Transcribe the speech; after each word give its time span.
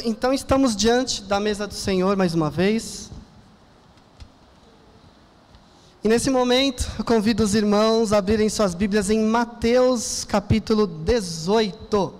Então 0.00 0.32
estamos 0.32 0.74
diante 0.74 1.22
da 1.22 1.38
mesa 1.38 1.66
do 1.66 1.74
Senhor 1.74 2.16
mais 2.16 2.34
uma 2.34 2.48
vez. 2.48 3.10
E 6.02 6.08
nesse 6.08 6.30
momento, 6.30 6.90
eu 6.98 7.04
convido 7.04 7.44
os 7.44 7.54
irmãos 7.54 8.10
a 8.10 8.16
abrirem 8.16 8.48
suas 8.48 8.74
Bíblias 8.74 9.10
em 9.10 9.20
Mateus 9.20 10.24
capítulo 10.24 10.86
18. 10.86 12.14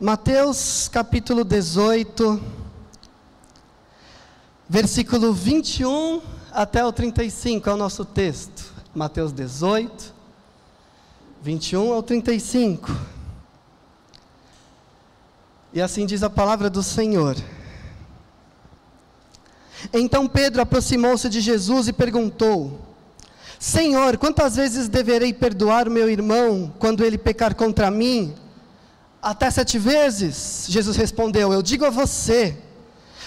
Mateus 0.00 0.88
capítulo 0.88 1.44
18, 1.44 2.42
versículo 4.68 5.34
21 5.34 6.22
até 6.50 6.84
o 6.84 6.90
35 6.90 7.68
é 7.68 7.74
o 7.74 7.76
nosso 7.76 8.06
texto. 8.06 8.72
Mateus 8.94 9.32
18, 9.32 10.21
21 11.42 11.92
ao 11.92 12.02
35. 12.04 12.88
E 15.72 15.82
assim 15.82 16.06
diz 16.06 16.22
a 16.22 16.30
palavra 16.30 16.70
do 16.70 16.84
Senhor. 16.84 17.36
Então 19.92 20.28
Pedro 20.28 20.62
aproximou-se 20.62 21.28
de 21.28 21.40
Jesus 21.40 21.88
e 21.88 21.92
perguntou: 21.92 22.80
Senhor, 23.58 24.16
quantas 24.18 24.54
vezes 24.54 24.88
deverei 24.88 25.32
perdoar 25.32 25.88
o 25.88 25.90
meu 25.90 26.08
irmão 26.08 26.72
quando 26.78 27.04
ele 27.04 27.18
pecar 27.18 27.56
contra 27.56 27.90
mim? 27.90 28.36
Até 29.20 29.50
sete 29.50 29.80
vezes? 29.80 30.66
Jesus 30.68 30.96
respondeu: 30.96 31.52
Eu 31.52 31.60
digo 31.60 31.84
a 31.84 31.90
você, 31.90 32.56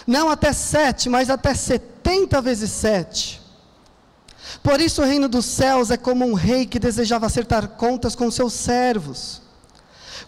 não 0.07 0.29
até 0.29 0.53
sete, 0.53 1.09
mas 1.09 1.29
até 1.29 1.53
setenta 1.53 2.41
vezes 2.41 2.71
sete. 2.71 3.44
Por 4.63 4.81
isso 4.81 5.01
o 5.01 5.05
reino 5.05 5.27
dos 5.27 5.45
céus 5.45 5.91
é 5.91 5.97
como 5.97 6.25
um 6.25 6.33
rei 6.33 6.65
que 6.65 6.79
desejava 6.79 7.25
acertar 7.25 7.69
contas 7.69 8.15
com 8.15 8.29
seus 8.31 8.53
servos. 8.53 9.41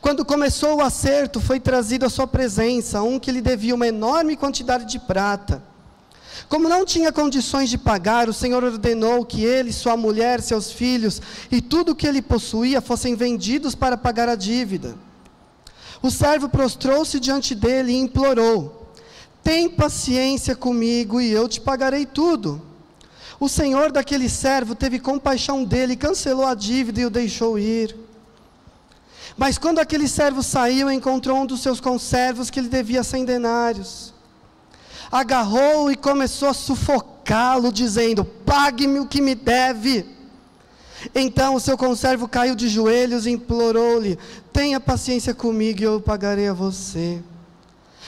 Quando 0.02 0.24
começou 0.24 0.78
o 0.78 0.82
acerto, 0.82 1.40
foi 1.40 1.60
trazido 1.60 2.06
à 2.06 2.10
sua 2.10 2.28
presença 2.28 3.02
um 3.02 3.20
que 3.20 3.32
lhe 3.32 3.42
devia 3.42 3.74
uma 3.74 3.88
enorme 3.88 4.36
quantidade 4.36 4.86
de 4.86 5.00
prata. 5.00 5.64
Como 6.48 6.70
não 6.70 6.86
tinha 6.86 7.12
condições 7.12 7.70
de 7.70 7.78
pagar, 7.78 8.30
o 8.30 8.34
Senhor 8.34 8.64
ordenou 8.64 9.26
que 9.26 9.44
ele, 9.44 9.74
sua 9.74 9.98
mulher, 9.98 10.42
seus 10.42 10.72
filhos 10.72 11.22
e 11.52 11.62
tudo 11.62 11.92
o 11.92 11.96
que 11.96 12.08
ele 12.08 12.22
possuía 12.22 12.80
fossem 12.80 13.16
vendidos 13.16 13.76
para 13.76 13.98
pagar 13.98 14.30
a 14.30 14.36
dívida. 14.36 14.96
O 16.02 16.12
servo 16.12 16.48
prostrou-se 16.48 17.20
diante 17.20 17.56
dele 17.56 17.92
e 17.92 17.98
implorou: 17.98 18.94
Tem 19.44 19.68
paciência 19.68 20.56
comigo 20.56 21.20
e 21.20 21.32
eu 21.32 21.50
te 21.50 21.60
pagarei 21.60 22.06
tudo. 22.06 22.62
O 23.40 23.48
senhor 23.48 23.92
daquele 23.92 24.28
servo 24.30 24.74
teve 24.74 25.00
compaixão 25.00 25.64
dele, 25.64 25.96
cancelou 25.96 26.46
a 26.46 26.56
dívida 26.56 27.02
e 27.02 27.06
o 27.06 27.10
deixou 27.10 27.60
ir. 27.60 27.96
Mas 29.38 29.58
quando 29.60 29.78
aquele 29.78 30.08
servo 30.08 30.42
saiu, 30.42 30.92
encontrou 30.92 31.38
um 31.38 31.46
dos 31.46 31.62
seus 31.62 31.80
conservos 31.80 32.50
que 32.50 32.60
lhe 32.60 32.68
devia 32.68 33.04
cem 33.04 33.24
denários. 33.24 34.14
Agarrou 35.12 35.92
e 35.92 35.96
começou 35.96 36.50
a 36.50 36.54
sufocá-lo, 36.54 37.72
dizendo: 37.72 38.26
Pague-me 38.26 39.00
o 39.00 39.08
que 39.08 39.22
me 39.22 39.36
deve. 39.36 40.06
Então 41.14 41.54
o 41.54 41.60
seu 41.60 41.78
conservo 41.78 42.28
caiu 42.28 42.56
de 42.56 42.68
joelhos 42.68 43.28
e 43.28 43.32
implorou-lhe: 43.32 44.18
Tenha 44.52 44.80
paciência 44.80 45.34
comigo 45.36 45.82
e 45.82 45.84
eu 45.84 46.02
pagarei 46.02 46.48
a 46.48 46.54
você. 46.54 47.22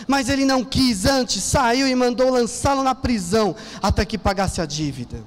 Mas 0.07 0.29
ele 0.29 0.45
não 0.45 0.63
quis, 0.63 1.05
antes 1.05 1.43
saiu 1.43 1.87
e 1.87 1.95
mandou 1.95 2.29
lançá-lo 2.29 2.83
na 2.83 2.95
prisão 2.95 3.55
até 3.81 4.05
que 4.05 4.17
pagasse 4.17 4.61
a 4.61 4.65
dívida. 4.65 5.23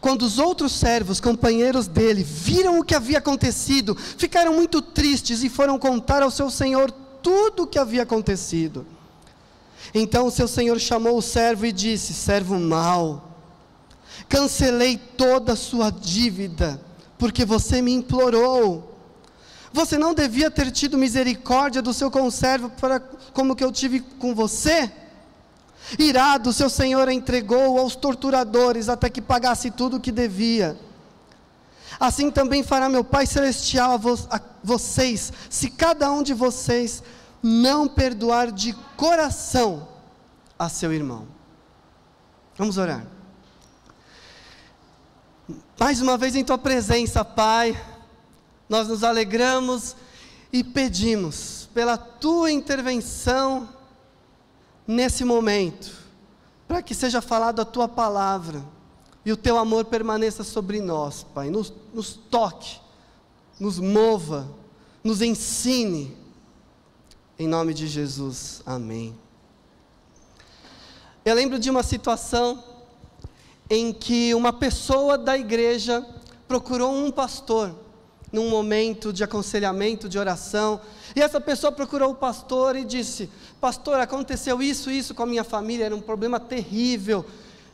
Quando 0.00 0.22
os 0.22 0.38
outros 0.38 0.72
servos, 0.72 1.20
companheiros 1.20 1.86
dele, 1.86 2.22
viram 2.22 2.78
o 2.78 2.84
que 2.84 2.94
havia 2.94 3.18
acontecido, 3.18 3.96
ficaram 3.96 4.54
muito 4.54 4.80
tristes 4.80 5.42
e 5.42 5.48
foram 5.48 5.78
contar 5.78 6.22
ao 6.22 6.30
seu 6.30 6.50
senhor 6.50 6.90
tudo 7.22 7.64
o 7.64 7.66
que 7.66 7.78
havia 7.78 8.02
acontecido. 8.02 8.86
Então 9.94 10.26
o 10.26 10.30
seu 10.30 10.46
senhor 10.46 10.78
chamou 10.78 11.18
o 11.18 11.22
servo 11.22 11.66
e 11.66 11.72
disse: 11.72 12.12
Servo 12.12 12.58
mau, 12.58 13.30
cancelei 14.28 14.96
toda 14.96 15.54
a 15.54 15.56
sua 15.56 15.90
dívida, 15.90 16.80
porque 17.18 17.44
você 17.44 17.80
me 17.80 17.92
implorou. 17.92 18.95
Você 19.72 19.98
não 19.98 20.14
devia 20.14 20.50
ter 20.50 20.70
tido 20.70 20.96
misericórdia 20.96 21.82
do 21.82 21.92
seu 21.92 22.10
conservo 22.10 22.70
para, 22.70 23.00
como 23.32 23.54
que 23.54 23.64
eu 23.64 23.72
tive 23.72 24.00
com 24.00 24.34
você? 24.34 24.90
Irado, 25.98 26.52
seu 26.52 26.68
senhor 26.68 27.08
entregou 27.08 27.78
aos 27.78 27.94
torturadores 27.94 28.88
até 28.88 29.08
que 29.08 29.20
pagasse 29.20 29.70
tudo 29.70 29.96
o 29.96 30.00
que 30.00 30.10
devia. 30.10 30.78
Assim 31.98 32.30
também 32.30 32.62
fará 32.62 32.88
meu 32.88 33.04
Pai 33.04 33.26
Celestial 33.26 33.92
a, 33.92 33.96
vo 33.96 34.18
a 34.30 34.40
vocês, 34.62 35.32
se 35.48 35.70
cada 35.70 36.10
um 36.10 36.22
de 36.22 36.34
vocês 36.34 37.02
não 37.42 37.86
perdoar 37.86 38.50
de 38.50 38.72
coração 38.96 39.88
a 40.58 40.68
seu 40.68 40.92
irmão. 40.92 41.26
Vamos 42.56 42.76
orar. 42.76 43.06
Mais 45.78 46.00
uma 46.00 46.18
vez 46.18 46.34
em 46.34 46.44
tua 46.44 46.58
presença, 46.58 47.24
Pai 47.24 47.78
nós 48.68 48.88
nos 48.88 49.04
alegramos 49.04 49.96
e 50.52 50.64
pedimos 50.64 51.68
pela 51.72 51.96
tua 51.96 52.50
intervenção 52.50 53.68
nesse 54.86 55.24
momento, 55.24 55.92
para 56.66 56.82
que 56.82 56.94
seja 56.94 57.20
falada 57.20 57.62
a 57.62 57.66
tua 57.66 57.88
palavra 57.88 58.64
e 59.24 59.32
o 59.32 59.36
teu 59.36 59.58
amor 59.58 59.84
permaneça 59.86 60.44
sobre 60.44 60.80
nós, 60.80 61.24
Pai. 61.34 61.50
Nos, 61.50 61.72
nos 61.92 62.14
toque, 62.14 62.80
nos 63.58 63.78
mova, 63.78 64.48
nos 65.02 65.20
ensine. 65.20 66.16
Em 67.38 67.46
nome 67.46 67.74
de 67.74 67.86
Jesus, 67.88 68.62
amém. 68.64 69.18
Eu 71.24 71.34
lembro 71.34 71.58
de 71.58 71.68
uma 71.68 71.82
situação 71.82 72.62
em 73.68 73.92
que 73.92 74.32
uma 74.32 74.52
pessoa 74.52 75.18
da 75.18 75.36
igreja 75.36 76.06
procurou 76.46 76.94
um 76.94 77.10
pastor 77.10 77.74
num 78.36 78.50
momento 78.50 79.14
de 79.14 79.24
aconselhamento, 79.24 80.10
de 80.10 80.18
oração, 80.18 80.78
e 81.14 81.22
essa 81.22 81.40
pessoa 81.40 81.72
procurou 81.72 82.10
o 82.10 82.14
pastor 82.14 82.76
e 82.76 82.84
disse: 82.84 83.30
Pastor, 83.58 83.98
aconteceu 83.98 84.60
isso, 84.60 84.90
isso 84.90 85.14
com 85.14 85.22
a 85.22 85.26
minha 85.26 85.42
família, 85.42 85.86
era 85.86 85.96
um 85.96 86.02
problema 86.02 86.38
terrível. 86.38 87.24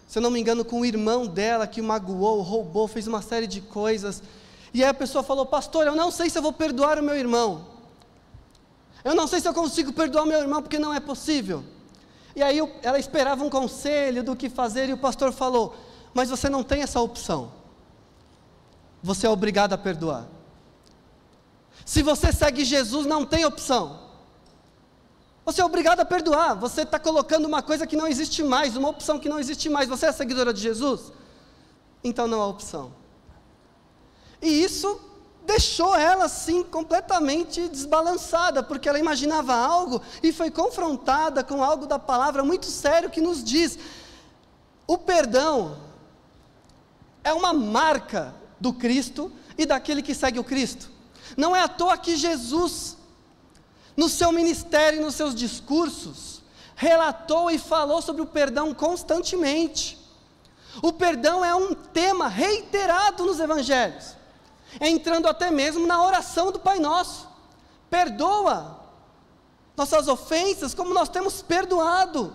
Se 0.07 0.19
eu 0.19 0.23
não 0.23 0.31
me 0.31 0.39
engano, 0.39 0.65
com 0.65 0.81
o 0.81 0.85
irmão 0.85 1.27
dela 1.27 1.67
que 1.67 1.81
o 1.81 1.85
magoou, 1.85 2.41
roubou, 2.43 2.87
fez 2.87 3.09
uma 3.09 3.21
série 3.21 3.49
de 3.49 3.61
coisas. 3.61 4.23
E 4.73 4.85
aí 4.85 4.89
a 4.89 4.95
pessoa 4.95 5.25
falou: 5.25 5.45
Pastor, 5.45 5.85
eu 5.85 5.97
não 5.97 6.13
sei 6.13 6.31
se 6.31 6.39
eu 6.39 6.43
vou 6.43 6.53
perdoar 6.53 6.97
o 7.01 7.03
meu 7.03 7.17
irmão. 7.17 7.67
Eu 9.05 9.17
não 9.17 9.27
sei 9.27 9.41
se 9.41 9.49
eu 9.49 9.53
consigo 9.53 9.93
perdoar 9.93 10.23
o 10.23 10.29
meu 10.29 10.39
irmão, 10.39 10.63
porque 10.63 10.79
não 10.79 10.95
é 10.95 11.01
possível. 11.01 11.65
E 12.37 12.43
aí 12.43 12.61
ela 12.85 13.01
esperava 13.01 13.43
um 13.43 13.51
conselho 13.51 14.23
do 14.23 14.37
que 14.37 14.49
fazer, 14.49 14.89
e 14.89 14.93
o 14.93 14.99
pastor 14.99 15.33
falou: 15.33 15.75
Mas 16.15 16.31
você 16.31 16.49
não 16.49 16.63
tem 16.63 16.83
essa 16.83 17.01
opção. 17.01 17.51
Você 19.03 19.27
é 19.27 19.31
obrigado 19.31 19.73
a 19.73 19.79
perdoar. 19.79 20.29
Se 21.85 22.03
você 22.03 22.33
segue 22.33 22.65
Jesus, 22.65 23.07
não 23.07 23.25
tem 23.25 23.45
opção. 23.45 24.01
Você 25.45 25.61
é 25.61 25.65
obrigado 25.65 26.01
a 26.01 26.05
perdoar. 26.05 26.55
Você 26.55 26.83
está 26.83 26.99
colocando 26.99 27.47
uma 27.47 27.63
coisa 27.63 27.87
que 27.87 27.97
não 27.97 28.07
existe 28.07 28.43
mais, 28.43 28.77
uma 28.77 28.89
opção 28.89 29.19
que 29.19 29.29
não 29.29 29.39
existe 29.39 29.69
mais. 29.69 29.89
Você 29.89 30.07
é 30.07 30.13
seguidora 30.13 30.53
de 30.53 30.61
Jesus? 30.61 31.13
Então 32.05 32.27
não 32.27 32.41
há 32.41 32.47
opção. 32.47 32.93
E 34.41 34.63
isso 34.63 35.01
deixou 35.45 35.97
ela 35.97 36.27
assim 36.27 36.63
completamente 36.63 37.69
desbalançada, 37.69 38.63
porque 38.63 38.89
ela 38.89 38.99
imaginava 38.99 39.55
algo 39.55 40.01
e 40.23 40.33
foi 40.33 40.51
confrontada 40.51 41.43
com 41.43 41.63
algo 41.63 41.87
da 41.87 41.99
palavra 41.99 42.45
muito 42.45 42.67
sério 42.67 43.11
que 43.11 43.21
nos 43.21 43.43
diz: 43.43 43.79
o 44.87 44.97
perdão 44.97 45.79
é 47.25 47.33
uma 47.33 47.53
marca 47.53 48.35
do 48.61 48.73
Cristo 48.73 49.33
e 49.59 49.67
daquele 49.67 50.03
que 50.03 50.15
segue 50.15 50.39
o 50.39 50.45
Cristo. 50.45 50.92
Não 51.37 51.55
é 51.55 51.61
à 51.63 51.69
toa 51.69 51.97
que 51.97 52.17
Jesus, 52.17 52.97
no 53.97 54.09
seu 54.09 54.33
ministério 54.33 55.01
e 55.01 55.03
nos 55.03 55.15
seus 55.15 55.35
discursos, 55.35 56.43
relatou 56.75 57.51
e 57.51 57.59
falou 57.59 58.03
sobre 58.03 58.23
o 58.23 58.27
perdão 58.27 58.75
constantemente. 58.75 59.99
O 60.83 60.93
perdão 60.93 61.45
é 61.45 61.55
um 61.55 61.75
tema 61.75 62.29
reiterado 62.29 63.25
nos 63.25 63.41
evangelhos, 63.41 64.17
entrando 64.81 65.29
até 65.29 65.51
mesmo 65.51 65.87
na 65.87 66.05
oração 66.05 66.51
do 66.51 66.59
Pai 66.59 66.79
Nosso. 66.79 67.29
Perdoa 67.91 68.81
nossas 69.77 70.09
ofensas 70.09 70.75
como 70.75 70.95
nós 70.95 71.09
temos 71.09 71.43
perdoado. 71.43 72.35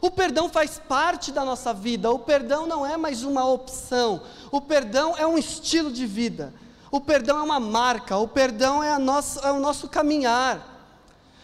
O 0.00 0.10
perdão 0.10 0.48
faz 0.48 0.78
parte 0.78 1.30
da 1.30 1.44
nossa 1.44 1.72
vida, 1.72 2.10
o 2.10 2.18
perdão 2.18 2.66
não 2.66 2.84
é 2.84 2.96
mais 2.96 3.22
uma 3.22 3.44
opção, 3.46 4.22
o 4.50 4.60
perdão 4.60 5.16
é 5.16 5.26
um 5.26 5.38
estilo 5.38 5.90
de 5.90 6.06
vida. 6.06 6.52
O 6.94 7.00
perdão 7.00 7.40
é 7.40 7.42
uma 7.42 7.58
marca, 7.58 8.16
o 8.18 8.28
perdão 8.28 8.80
é, 8.80 8.96
nossa, 8.98 9.40
é 9.40 9.50
o 9.50 9.58
nosso 9.58 9.88
caminhar. 9.88 10.94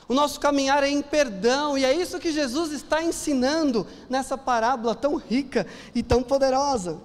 O 0.06 0.14
nosso 0.14 0.38
caminhar 0.38 0.84
é 0.84 0.88
em 0.88 1.02
perdão, 1.02 1.76
e 1.76 1.84
é 1.84 1.92
isso 1.92 2.20
que 2.20 2.30
Jesus 2.30 2.70
está 2.70 3.02
ensinando 3.02 3.84
nessa 4.08 4.38
parábola 4.38 4.94
tão 4.94 5.16
rica 5.16 5.66
e 5.92 6.04
tão 6.04 6.22
poderosa. 6.22 7.00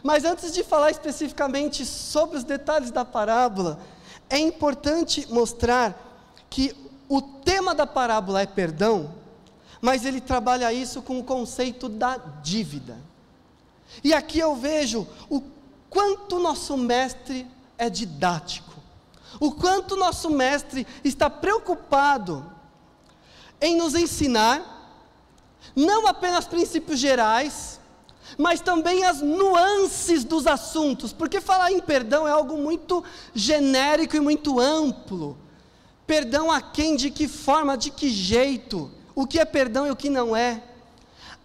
Mas 0.00 0.24
antes 0.24 0.52
de 0.52 0.62
falar 0.62 0.92
especificamente 0.92 1.84
sobre 1.84 2.36
os 2.36 2.44
detalhes 2.44 2.92
da 2.92 3.04
parábola, 3.04 3.80
é 4.30 4.38
importante 4.38 5.26
mostrar 5.28 6.00
que 6.48 6.72
o 7.08 7.20
tema 7.20 7.74
da 7.74 7.84
parábola 7.84 8.42
é 8.42 8.46
perdão, 8.46 9.12
mas 9.80 10.04
ele 10.04 10.20
trabalha 10.20 10.72
isso 10.72 11.02
com 11.02 11.18
o 11.18 11.24
conceito 11.24 11.88
da 11.88 12.16
dívida. 12.16 12.96
E 14.04 14.14
aqui 14.14 14.38
eu 14.38 14.54
vejo 14.54 15.04
o 15.28 15.42
quanto 15.92 16.38
nosso 16.38 16.76
mestre 16.76 17.46
é 17.76 17.90
didático, 17.90 18.72
o 19.38 19.52
quanto 19.52 19.94
nosso 19.94 20.30
mestre 20.30 20.86
está 21.04 21.28
preocupado 21.28 22.50
em 23.60 23.76
nos 23.76 23.94
ensinar 23.94 24.72
não 25.76 26.06
apenas 26.06 26.46
princípios 26.46 26.98
gerais, 26.98 27.78
mas 28.38 28.60
também 28.60 29.04
as 29.04 29.20
nuances 29.20 30.24
dos 30.24 30.46
assuntos, 30.46 31.12
porque 31.12 31.40
falar 31.40 31.70
em 31.70 31.80
perdão 31.80 32.26
é 32.26 32.30
algo 32.30 32.56
muito 32.56 33.04
genérico 33.34 34.16
e 34.16 34.20
muito 34.20 34.58
amplo. 34.58 35.36
Perdão 36.06 36.50
a 36.50 36.60
quem, 36.60 36.96
de 36.96 37.10
que 37.10 37.28
forma, 37.28 37.76
de 37.76 37.90
que 37.90 38.08
jeito, 38.10 38.90
o 39.14 39.26
que 39.26 39.38
é 39.38 39.44
perdão 39.44 39.86
e 39.86 39.90
o 39.90 39.96
que 39.96 40.08
não 40.08 40.34
é. 40.34 40.62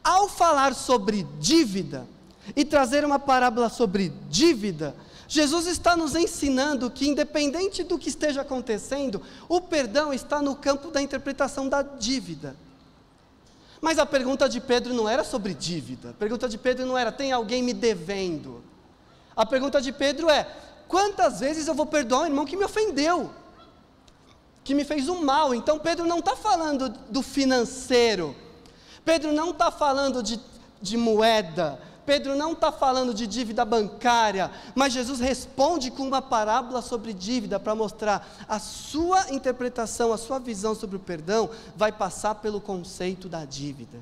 Ao 0.04 0.30
falar 0.30 0.74
sobre 0.74 1.28
dívida 1.40 2.08
e 2.56 2.64
trazer 2.66 3.04
uma 3.06 3.20
parábola 3.20 3.70
sobre 3.70 4.14
dívida, 4.30 4.96
Jesus 5.28 5.68
está 5.68 5.96
nos 5.96 6.16
ensinando 6.16 6.90
que, 6.90 7.08
independente 7.08 7.84
do 7.84 7.98
que 7.98 8.08
esteja 8.08 8.42
acontecendo, 8.42 9.22
o 9.50 9.60
perdão 9.60 10.14
está 10.14 10.42
no 10.42 10.56
campo 10.56 10.90
da 10.90 11.02
interpretação 11.02 11.68
da 11.68 11.82
dívida. 11.82 12.56
Mas 13.82 14.00
a 14.00 14.06
pergunta 14.06 14.48
de 14.48 14.62
Pedro 14.62 14.94
não 14.94 15.08
era 15.08 15.24
sobre 15.24 15.54
dívida. 15.54 16.12
A 16.12 16.14
pergunta 16.14 16.48
de 16.48 16.58
Pedro 16.58 16.86
não 16.86 16.98
era: 16.98 17.12
tem 17.12 17.32
alguém 17.32 17.62
me 17.62 17.74
devendo? 17.74 18.64
A 19.36 19.46
pergunta 19.46 19.82
de 19.82 19.92
Pedro 19.92 20.30
é: 20.30 20.48
quantas 20.88 21.42
vezes 21.42 21.68
eu 21.68 21.76
vou 21.76 21.86
perdoar 21.86 22.22
um 22.22 22.26
irmão 22.26 22.46
que 22.46 22.56
me 22.56 22.64
ofendeu? 22.64 23.30
Que 24.64 24.74
me 24.74 24.86
fez 24.86 25.10
um 25.10 25.24
mal. 25.24 25.54
Então 25.54 25.78
Pedro 25.78 26.06
não 26.06 26.20
está 26.20 26.36
falando 26.36 26.90
do 26.90 27.22
financeiro. 27.22 28.36
Pedro 29.04 29.32
não 29.32 29.52
está 29.52 29.70
falando 29.72 30.24
de, 30.24 30.40
de 30.82 30.98
moeda. 30.98 31.80
Pedro 32.08 32.38
não 32.38 32.54
está 32.54 32.72
falando 32.72 33.14
de 33.14 33.28
dívida 33.28 33.66
bancária, 33.66 34.50
mas 34.74 34.94
Jesus 34.94 35.20
responde 35.20 35.92
com 35.92 36.04
uma 36.04 36.22
parábola 36.22 36.82
sobre 36.82 37.12
dívida 37.12 37.60
para 37.60 37.76
mostrar 37.76 38.26
a 38.48 38.60
sua 38.60 39.30
interpretação, 39.34 40.14
a 40.14 40.18
sua 40.18 40.40
visão 40.40 40.74
sobre 40.74 40.96
o 40.96 41.02
perdão 41.02 41.50
vai 41.76 41.92
passar 41.92 42.36
pelo 42.36 42.62
conceito 42.62 43.28
da 43.28 43.44
dívida. 43.44 44.00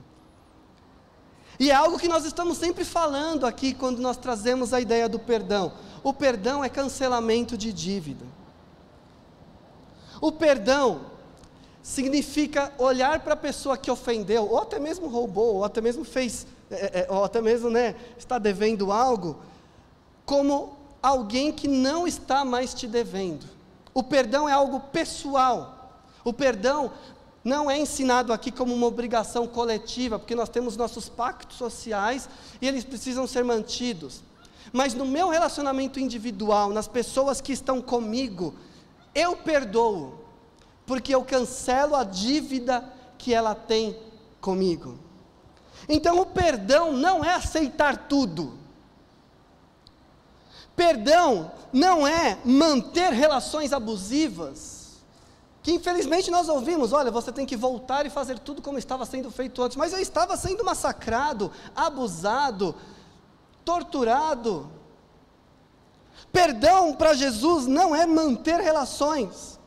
E 1.60 1.72
é 1.72 1.74
algo 1.74 1.98
que 1.98 2.08
nós 2.08 2.26
estamos 2.26 2.60
sempre 2.60 2.86
falando 2.86 3.44
aqui 3.44 3.74
quando 3.74 3.98
nós 3.98 4.18
trazemos 4.18 4.72
a 4.72 4.80
ideia 4.80 5.10
do 5.10 5.18
perdão. 5.18 5.74
O 6.04 6.14
perdão 6.14 6.64
é 6.64 6.70
cancelamento 6.70 7.58
de 7.58 7.74
dívida. 7.74 8.26
O 10.22 10.32
perdão 10.32 11.15
significa 11.86 12.74
olhar 12.80 13.20
para 13.20 13.36
a 13.36 13.38
pessoa 13.38 13.78
que 13.78 13.92
ofendeu, 13.92 14.50
ou 14.50 14.60
até 14.60 14.80
mesmo 14.80 15.08
roubou, 15.08 15.58
ou 15.58 15.64
até 15.64 15.80
mesmo 15.80 16.04
fez 16.04 16.48
é, 16.72 16.76
é, 16.76 17.00
é, 17.02 17.08
ou 17.12 17.24
até 17.24 17.40
mesmo 17.40 17.70
né, 17.70 17.94
está 18.18 18.40
devendo 18.40 18.92
algo, 18.92 19.38
como 20.26 20.76
alguém 21.00 21.52
que 21.52 21.68
não 21.68 22.08
está 22.08 22.44
mais 22.44 22.74
te 22.74 22.88
devendo. 22.88 23.46
O 23.94 24.02
perdão 24.02 24.50
é 24.50 24.52
algo 24.52 24.80
pessoal. 24.80 26.02
O 26.24 26.34
perdão 26.34 26.92
não 27.44 27.70
é 27.70 27.78
ensinado 27.78 28.34
aqui 28.34 28.52
como 28.52 28.74
uma 28.74 28.88
obrigação 28.88 29.46
coletiva, 29.46 30.18
porque 30.18 30.34
nós 30.34 30.50
temos 30.50 30.76
nossos 30.76 31.08
pactos 31.08 31.56
sociais 31.56 32.28
e 32.60 32.68
eles 32.68 32.84
precisam 32.84 33.28
ser 33.28 33.44
mantidos. 33.44 34.24
Mas 34.74 34.96
no 34.96 35.06
meu 35.06 35.30
relacionamento 35.30 36.00
individual, 36.00 36.72
nas 36.72 36.88
pessoas 36.88 37.40
que 37.40 37.54
estão 37.54 37.80
comigo, 37.80 38.56
eu 39.14 39.38
perdoo, 39.38 40.25
porque 40.86 41.14
eu 41.14 41.24
cancelo 41.24 41.96
a 41.96 42.04
dívida 42.04 42.84
que 43.18 43.34
ela 43.34 43.56
tem 43.56 43.98
comigo. 44.40 45.00
Então 45.90 46.20
o 46.20 46.26
perdão 46.26 46.94
não 46.94 47.24
é 47.24 47.34
aceitar 47.34 48.08
tudo. 48.08 48.58
Perdão 50.76 51.52
não 51.72 52.06
é 52.06 52.38
manter 52.44 53.12
relações 53.14 53.72
abusivas, 53.72 55.04
que 55.64 55.72
infelizmente 55.72 56.30
nós 56.30 56.48
ouvimos, 56.50 56.94
olha, 56.94 57.10
você 57.10 57.32
tem 57.32 57.46
que 57.46 57.56
voltar 57.56 58.06
e 58.06 58.10
fazer 58.10 58.40
tudo 58.40 58.62
como 58.62 58.78
estava 58.78 59.06
sendo 59.06 59.32
feito 59.32 59.62
antes, 59.62 59.78
mas 59.78 59.94
eu 59.94 60.00
estava 60.00 60.38
sendo 60.38 60.64
massacrado, 60.64 61.52
abusado, 61.76 62.76
torturado. 63.64 64.70
Perdão 66.32 66.94
para 66.94 67.14
Jesus 67.14 67.66
não 67.66 67.96
é 67.96 68.06
manter 68.06 68.60
relações. 68.60 69.60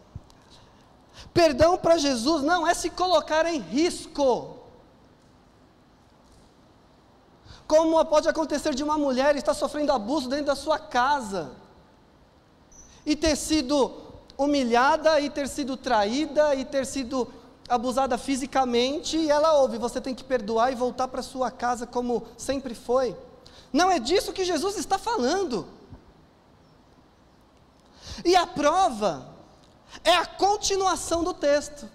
Perdão 1.38 1.78
para 1.78 1.96
Jesus 1.96 2.42
não 2.42 2.66
é 2.66 2.74
se 2.74 2.90
colocar 2.90 3.46
em 3.46 3.60
risco. 3.60 4.56
Como 7.64 8.04
pode 8.06 8.28
acontecer 8.28 8.74
de 8.74 8.82
uma 8.82 8.98
mulher 8.98 9.36
estar 9.36 9.54
sofrendo 9.54 9.92
abuso 9.92 10.28
dentro 10.28 10.46
da 10.46 10.56
sua 10.56 10.80
casa 10.80 11.52
e 13.06 13.14
ter 13.14 13.36
sido 13.36 13.92
humilhada 14.36 15.20
e 15.20 15.30
ter 15.30 15.46
sido 15.46 15.76
traída 15.76 16.56
e 16.56 16.64
ter 16.64 16.84
sido 16.84 17.32
abusada 17.68 18.18
fisicamente 18.18 19.16
e 19.16 19.30
ela 19.30 19.60
ouve, 19.60 19.78
você 19.78 20.00
tem 20.00 20.16
que 20.16 20.24
perdoar 20.24 20.72
e 20.72 20.74
voltar 20.74 21.06
para 21.06 21.22
sua 21.22 21.52
casa 21.52 21.86
como 21.86 22.26
sempre 22.36 22.74
foi. 22.74 23.16
Não 23.72 23.88
é 23.88 24.00
disso 24.00 24.32
que 24.32 24.44
Jesus 24.44 24.76
está 24.76 24.98
falando. 24.98 25.68
E 28.24 28.34
a 28.34 28.44
prova 28.44 29.37
é 30.04 30.14
a 30.14 30.26
continuação 30.26 31.24
do 31.24 31.34
texto, 31.34 31.88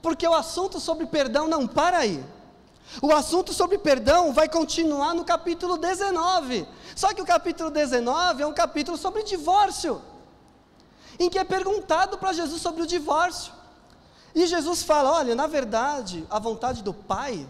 porque 0.00 0.26
o 0.26 0.34
assunto 0.34 0.80
sobre 0.80 1.06
perdão 1.06 1.46
não 1.48 1.66
para 1.66 1.98
aí. 1.98 2.24
O 3.00 3.10
assunto 3.12 3.52
sobre 3.52 3.78
perdão 3.78 4.32
vai 4.32 4.48
continuar 4.48 5.14
no 5.14 5.24
capítulo 5.24 5.78
19. 5.78 6.66
Só 6.94 7.14
que 7.14 7.22
o 7.22 7.26
capítulo 7.26 7.70
19 7.70 8.42
é 8.42 8.46
um 8.46 8.52
capítulo 8.52 8.98
sobre 8.98 9.22
divórcio, 9.22 10.02
em 11.18 11.30
que 11.30 11.38
é 11.38 11.44
perguntado 11.44 12.18
para 12.18 12.32
Jesus 12.32 12.60
sobre 12.60 12.82
o 12.82 12.86
divórcio. 12.86 13.52
E 14.34 14.46
Jesus 14.46 14.82
fala: 14.82 15.12
olha, 15.12 15.34
na 15.34 15.46
verdade, 15.46 16.26
a 16.28 16.38
vontade 16.38 16.82
do 16.82 16.92
Pai 16.92 17.46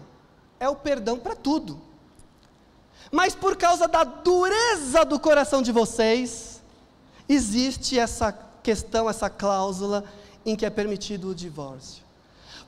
é 0.59 0.69
o 0.69 0.75
perdão 0.75 1.19
para 1.19 1.35
tudo. 1.35 1.81
Mas 3.11 3.35
por 3.35 3.57
causa 3.57 3.87
da 3.87 4.03
dureza 4.03 5.03
do 5.03 5.19
coração 5.19 5.61
de 5.61 5.71
vocês, 5.71 6.61
existe 7.27 7.99
essa 7.99 8.31
questão, 8.63 9.09
essa 9.09 9.29
cláusula 9.29 10.03
em 10.45 10.55
que 10.55 10.65
é 10.65 10.69
permitido 10.69 11.29
o 11.29 11.35
divórcio. 11.35 12.03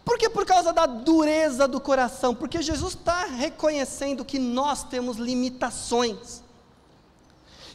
Por 0.04 0.20
que 0.20 0.30
por 0.30 0.46
causa 0.46 0.72
da 0.72 0.86
dureza 0.86 1.68
do 1.68 1.82
coração? 1.82 2.36
Porque 2.36 2.62
Jesus 2.62 2.94
está 2.94 3.26
reconhecendo 3.26 4.24
que 4.24 4.38
nós 4.38 4.84
temos 4.84 5.18
limitações, 5.18 6.44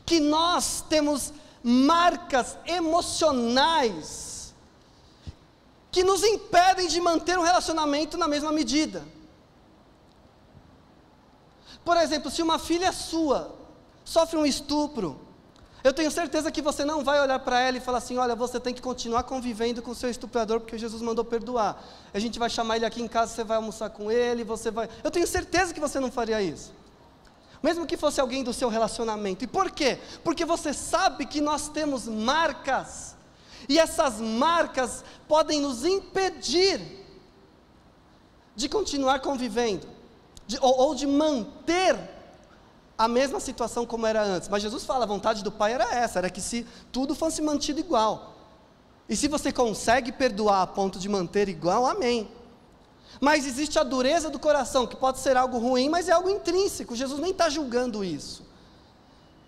que 0.06 0.20
nós 0.20 0.84
temos 0.88 1.32
marcas 1.62 2.56
emocionais 2.66 4.54
que 5.90 6.04
nos 6.04 6.22
impedem 6.22 6.86
de 6.86 7.00
manter 7.00 7.36
um 7.36 7.42
relacionamento 7.42 8.16
na 8.16 8.28
mesma 8.28 8.52
medida. 8.52 9.04
Por 11.84 11.96
exemplo, 11.96 12.30
se 12.30 12.42
uma 12.42 12.58
filha 12.58 12.92
sua 12.92 13.56
sofre 14.04 14.38
um 14.38 14.46
estupro, 14.46 15.20
eu 15.82 15.92
tenho 15.92 16.10
certeza 16.10 16.50
que 16.50 16.60
você 16.60 16.84
não 16.84 17.02
vai 17.02 17.20
olhar 17.20 17.38
para 17.38 17.60
ela 17.60 17.76
e 17.76 17.80
falar 17.80 17.98
assim: 17.98 18.18
olha, 18.18 18.34
você 18.34 18.60
tem 18.60 18.74
que 18.74 18.82
continuar 18.82 19.22
convivendo 19.22 19.80
com 19.80 19.92
o 19.92 19.94
seu 19.94 20.10
estuprador 20.10 20.60
porque 20.60 20.76
Jesus 20.76 21.00
mandou 21.00 21.24
perdoar. 21.24 21.82
A 22.12 22.18
gente 22.18 22.38
vai 22.38 22.50
chamar 22.50 22.76
ele 22.76 22.84
aqui 22.84 23.02
em 23.02 23.08
casa, 23.08 23.32
você 23.32 23.44
vai 23.44 23.56
almoçar 23.56 23.88
com 23.90 24.10
ele, 24.10 24.44
você 24.44 24.70
vai. 24.70 24.88
Eu 25.02 25.10
tenho 25.10 25.26
certeza 25.26 25.72
que 25.72 25.80
você 25.80 25.98
não 25.98 26.10
faria 26.10 26.42
isso. 26.42 26.72
Mesmo 27.62 27.86
que 27.86 27.96
fosse 27.96 28.20
alguém 28.20 28.42
do 28.42 28.52
seu 28.52 28.68
relacionamento. 28.68 29.44
E 29.44 29.46
por 29.46 29.70
quê? 29.70 29.98
Porque 30.24 30.44
você 30.44 30.72
sabe 30.72 31.26
que 31.26 31.40
nós 31.40 31.68
temos 31.68 32.06
marcas. 32.06 33.16
E 33.68 33.78
essas 33.78 34.20
marcas 34.20 35.04
podem 35.28 35.60
nos 35.60 35.84
impedir 35.84 36.80
de 38.56 38.68
continuar 38.68 39.20
convivendo, 39.20 39.86
de, 40.46 40.58
ou, 40.60 40.78
ou 40.78 40.94
de 40.94 41.06
manter 41.06 41.96
a 43.00 43.08
mesma 43.08 43.40
situação 43.40 43.86
como 43.86 44.06
era 44.06 44.22
antes. 44.22 44.46
Mas 44.50 44.62
Jesus 44.62 44.84
fala, 44.84 45.04
a 45.04 45.08
vontade 45.08 45.42
do 45.42 45.50
Pai 45.50 45.72
era 45.72 45.90
essa, 45.94 46.18
era 46.18 46.28
que 46.28 46.42
se 46.42 46.66
tudo 46.92 47.14
fosse 47.14 47.40
mantido 47.40 47.80
igual. 47.80 48.36
E 49.08 49.16
se 49.16 49.26
você 49.26 49.50
consegue 49.50 50.12
perdoar 50.12 50.60
a 50.60 50.66
ponto 50.66 50.98
de 50.98 51.08
manter 51.08 51.48
igual, 51.48 51.86
amém. 51.86 52.30
Mas 53.18 53.46
existe 53.46 53.78
a 53.78 53.82
dureza 53.82 54.28
do 54.28 54.38
coração, 54.38 54.86
que 54.86 54.94
pode 54.94 55.18
ser 55.18 55.34
algo 55.34 55.56
ruim, 55.56 55.88
mas 55.88 56.10
é 56.10 56.12
algo 56.12 56.28
intrínseco. 56.28 56.94
Jesus 56.94 57.18
nem 57.18 57.30
está 57.30 57.48
julgando 57.48 58.04
isso. 58.04 58.44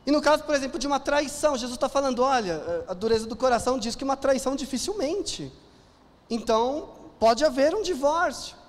E 0.06 0.10
no 0.10 0.22
caso, 0.22 0.44
por 0.44 0.54
exemplo, 0.54 0.78
de 0.78 0.86
uma 0.86 0.98
traição, 0.98 1.54
Jesus 1.54 1.76
está 1.76 1.90
falando: 1.90 2.22
olha, 2.22 2.86
a 2.88 2.94
dureza 2.94 3.26
do 3.26 3.36
coração 3.36 3.78
diz 3.78 3.94
que 3.94 4.02
uma 4.02 4.16
traição 4.16 4.56
dificilmente. 4.56 5.52
Então, 6.30 6.88
pode 7.20 7.44
haver 7.44 7.74
um 7.74 7.82
divórcio 7.82 8.61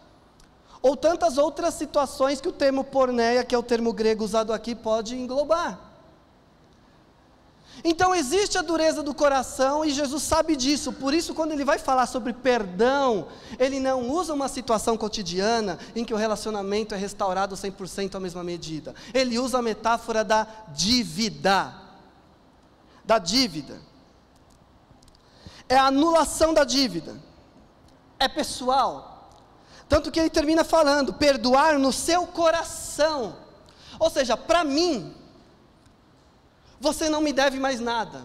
ou 0.84 0.98
tantas 0.98 1.38
outras 1.38 1.74
situações 1.76 2.42
que 2.42 2.50
o 2.50 2.52
termo 2.52 2.84
porneia, 2.84 3.46
que 3.46 3.56
é 3.56 3.58
o 3.58 3.64
termo 3.64 3.94
grego 3.94 4.26
usado 4.26 4.52
aqui, 4.52 4.76
pode 4.76 5.16
englobar. 5.16 5.80
Então 7.86 8.14
existe 8.14 8.58
a 8.58 8.62
dureza 8.62 9.02
do 9.02 9.16
coração 9.16 9.86
e 9.86 9.92
Jesus 9.92 10.22
sabe 10.24 10.58
disso, 10.58 10.92
por 10.92 11.14
isso, 11.14 11.34
quando 11.34 11.54
ele 11.54 11.64
vai 11.64 11.80
falar 11.80 12.06
sobre 12.06 12.34
perdão, 12.34 13.28
ele 13.58 13.80
não 13.80 14.10
usa 14.10 14.34
uma 14.34 14.50
situação 14.50 14.98
cotidiana 14.98 15.80
em 15.96 16.04
que 16.04 16.14
o 16.14 16.18
relacionamento 16.18 16.94
é 16.94 16.98
restaurado 16.98 17.56
100% 17.56 18.16
à 18.16 18.20
mesma 18.20 18.44
medida, 18.44 18.94
ele 19.14 19.40
usa 19.40 19.60
a 19.60 19.62
metáfora 19.62 20.24
da 20.24 20.46
dívida. 20.68 21.74
Da 23.06 23.18
dívida. 23.20 23.82
É 25.68 25.78
a 25.78 25.88
anulação 25.88 26.54
da 26.54 26.66
dívida, 26.66 27.16
é 28.20 28.28
pessoal. 28.28 29.13
Tanto 29.94 30.10
que 30.10 30.20
ele 30.20 30.30
termina 30.32 30.64
falando: 30.64 31.14
perdoar 31.14 31.78
no 31.78 31.94
seu 31.94 32.26
coração. 32.26 33.36
Ou 34.00 34.10
seja, 34.10 34.36
para 34.36 34.64
mim, 34.64 35.14
você 36.80 37.10
não 37.10 37.22
me 37.22 37.32
deve 37.32 37.60
mais 37.60 37.80
nada. 37.80 38.24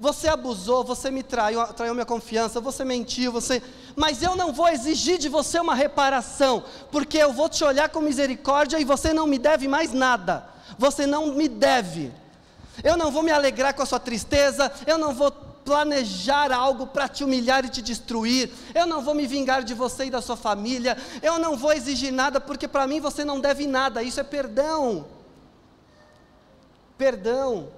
Você 0.00 0.28
abusou, 0.28 0.82
você 0.82 1.10
me 1.10 1.22
traiu, 1.22 1.62
traiu 1.74 1.92
minha 1.92 2.06
confiança, 2.06 2.58
você 2.58 2.86
mentiu, 2.86 3.30
você. 3.30 3.62
Mas 3.94 4.22
eu 4.22 4.34
não 4.34 4.50
vou 4.50 4.66
exigir 4.66 5.18
de 5.18 5.28
você 5.28 5.60
uma 5.60 5.74
reparação, 5.74 6.64
porque 6.90 7.18
eu 7.18 7.34
vou 7.34 7.50
te 7.50 7.62
olhar 7.62 7.90
com 7.90 8.00
misericórdia 8.00 8.80
e 8.80 8.84
você 8.84 9.12
não 9.12 9.26
me 9.26 9.38
deve 9.38 9.68
mais 9.68 9.92
nada. 9.92 10.48
Você 10.78 11.06
não 11.06 11.34
me 11.34 11.48
deve. 11.48 12.14
Eu 12.82 12.96
não 12.96 13.10
vou 13.10 13.22
me 13.22 13.30
alegrar 13.30 13.74
com 13.74 13.82
a 13.82 13.86
sua 13.86 14.00
tristeza, 14.00 14.72
eu 14.86 14.96
não 14.96 15.12
vou 15.12 15.30
planejar 15.64 16.52
algo 16.52 16.86
para 16.86 17.08
te 17.08 17.24
humilhar 17.24 17.64
e 17.64 17.68
te 17.68 17.80
destruir, 17.80 18.50
eu 18.74 18.86
não 18.86 19.00
vou 19.02 19.14
me 19.14 19.26
vingar 19.26 19.64
de 19.64 19.74
você 19.74 20.06
e 20.06 20.10
da 20.10 20.20
sua 20.20 20.36
família, 20.36 20.96
eu 21.22 21.38
não 21.38 21.56
vou 21.56 21.72
exigir 21.72 22.12
nada, 22.12 22.40
porque 22.40 22.68
para 22.68 22.86
mim 22.86 23.00
você 23.00 23.24
não 23.24 23.40
deve 23.40 23.66
nada, 23.66 24.02
isso 24.02 24.20
é 24.20 24.24
perdão. 24.24 25.06
Perdão. 26.98 27.70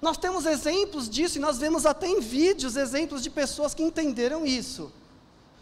Nós 0.00 0.16
temos 0.16 0.46
exemplos 0.46 1.08
disso 1.08 1.38
e 1.38 1.40
nós 1.40 1.58
vemos 1.58 1.84
até 1.84 2.06
em 2.06 2.20
vídeos 2.20 2.76
exemplos 2.76 3.22
de 3.22 3.30
pessoas 3.30 3.74
que 3.74 3.82
entenderam 3.82 4.46
isso. 4.46 4.92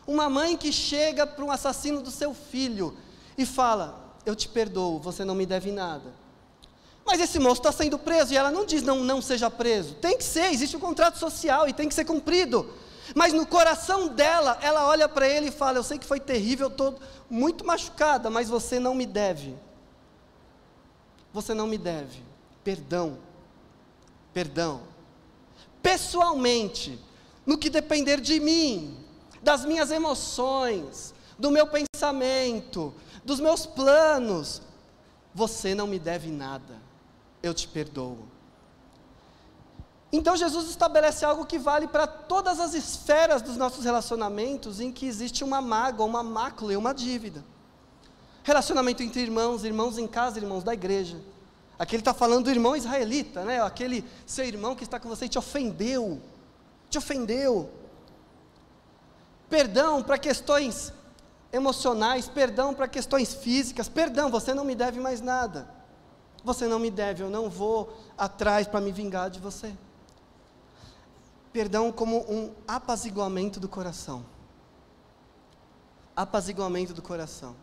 Uma 0.07 0.29
mãe 0.31 0.57
que 0.57 0.73
chega 0.73 1.27
para 1.27 1.45
um 1.45 1.51
assassino 1.51 2.01
do 2.01 2.11
seu 2.11 2.33
filho 2.33 2.97
e 3.37 3.45
fala: 3.45 4.17
Eu 4.25 4.35
te 4.35 4.49
perdoo, 4.49 4.99
você 4.99 5.25
não 5.25 5.35
me 5.35 5.45
deve 5.45 5.71
nada. 5.71 6.13
Mas 7.09 7.21
esse 7.21 7.41
moço 7.41 7.61
está 7.61 7.73
sendo 7.73 7.99
preso 7.99 8.33
e 8.33 8.37
ela 8.37 8.53
não 8.53 8.65
diz 8.65 8.83
não, 8.83 9.03
não 9.03 9.21
seja 9.21 9.51
preso. 9.51 9.95
Tem 9.95 10.17
que 10.17 10.23
ser, 10.23 10.53
existe 10.53 10.77
um 10.77 10.81
contrato 10.81 11.19
social 11.19 11.69
e 11.69 11.73
tem 11.73 11.89
que 11.89 11.95
ser 11.95 12.05
cumprido. 12.05 12.73
Mas 13.17 13.33
no 13.33 13.45
coração 13.45 14.07
dela, 14.07 14.57
ela 14.63 14.87
olha 14.87 15.09
para 15.09 15.27
ele 15.27 15.49
e 15.49 15.51
fala: 15.51 15.79
Eu 15.79 15.83
sei 15.83 15.99
que 15.99 16.07
foi 16.07 16.21
terrível, 16.21 16.69
estou 16.69 16.97
muito 17.29 17.65
machucada, 17.65 18.31
mas 18.31 18.49
você 18.49 18.79
não 18.79 18.95
me 18.95 19.07
deve. 19.07 19.57
Você 21.33 21.53
não 21.53 21.67
me 21.67 21.79
deve. 21.79 22.23
Perdão 22.63 23.19
perdão. 24.39 24.83
Pessoalmente, 25.83 26.97
no 27.45 27.59
que 27.59 27.69
depender 27.69 28.21
de 28.21 28.39
mim, 28.39 28.97
das 29.43 29.65
minhas 29.65 29.91
emoções, 29.91 31.13
do 31.37 31.51
meu 31.51 31.67
pensamento, 31.67 32.95
dos 33.25 33.41
meus 33.41 33.67
planos, 33.67 34.63
você 35.35 35.75
não 35.75 35.89
me 35.89 35.99
deve 35.99 36.31
nada, 36.31 36.77
eu 37.49 37.55
te 37.55 37.67
perdoo. 37.67 38.19
Então 40.11 40.37
Jesus 40.37 40.71
estabelece 40.71 41.25
algo 41.25 41.45
que 41.45 41.59
vale 41.59 41.87
para 41.87 42.07
todas 42.07 42.61
as 42.61 42.73
esferas 42.73 43.43
dos 43.43 43.57
nossos 43.57 43.85
relacionamentos 43.85 44.81
em 44.81 44.91
que 44.91 45.07
existe 45.07 45.45
uma 45.45 45.61
mágoa, 45.61 46.07
uma 46.07 46.23
mácula 46.23 46.73
e 46.73 46.77
uma 46.77 46.95
dívida. 46.95 47.45
Relacionamento 48.43 49.03
entre 49.03 49.21
irmãos, 49.21 49.65
irmãos 49.65 49.99
em 49.99 50.07
casa, 50.07 50.39
irmãos 50.39 50.65
da 50.65 50.73
igreja. 50.73 51.21
Aqui 51.79 51.95
ele 51.95 52.01
está 52.01 52.15
falando 52.15 52.45
do 52.45 52.51
irmão 52.51 52.75
israelita, 52.75 53.45
né? 53.45 53.63
Aquele 53.63 54.05
seu 54.27 54.45
irmão 54.45 54.75
que 54.75 54.83
está 54.83 54.99
com 54.99 55.09
você 55.09 55.27
e 55.27 55.29
te 55.29 55.39
ofendeu. 55.39 56.21
Te 56.89 56.97
ofendeu. 56.97 57.71
Perdão 59.51 60.03
para 60.03 60.17
questões 60.17 60.93
emocionais, 61.53 62.29
perdão 62.29 62.75
para 62.75 62.89
questões 62.89 63.35
físicas, 63.35 63.89
perdão, 63.89 64.31
você 64.31 64.53
não 64.53 64.65
me 64.65 64.75
deve 64.75 65.01
mais 65.01 65.21
nada. 65.21 65.78
Você 66.45 66.67
não 66.67 66.79
me 66.79 66.91
deve, 66.91 67.23
eu 67.23 67.31
não 67.31 67.51
vou 67.51 67.93
atrás 68.17 68.67
para 68.67 68.81
me 68.81 68.93
vingar 68.93 69.31
de 69.31 69.41
você. 69.41 69.75
Perdão 71.53 71.91
como 71.91 72.19
um 72.31 72.53
apaziguamento 72.67 73.59
do 73.59 73.69
coração. 73.69 74.25
Apaziguamento 76.15 76.93
do 76.93 77.03
coração 77.03 77.55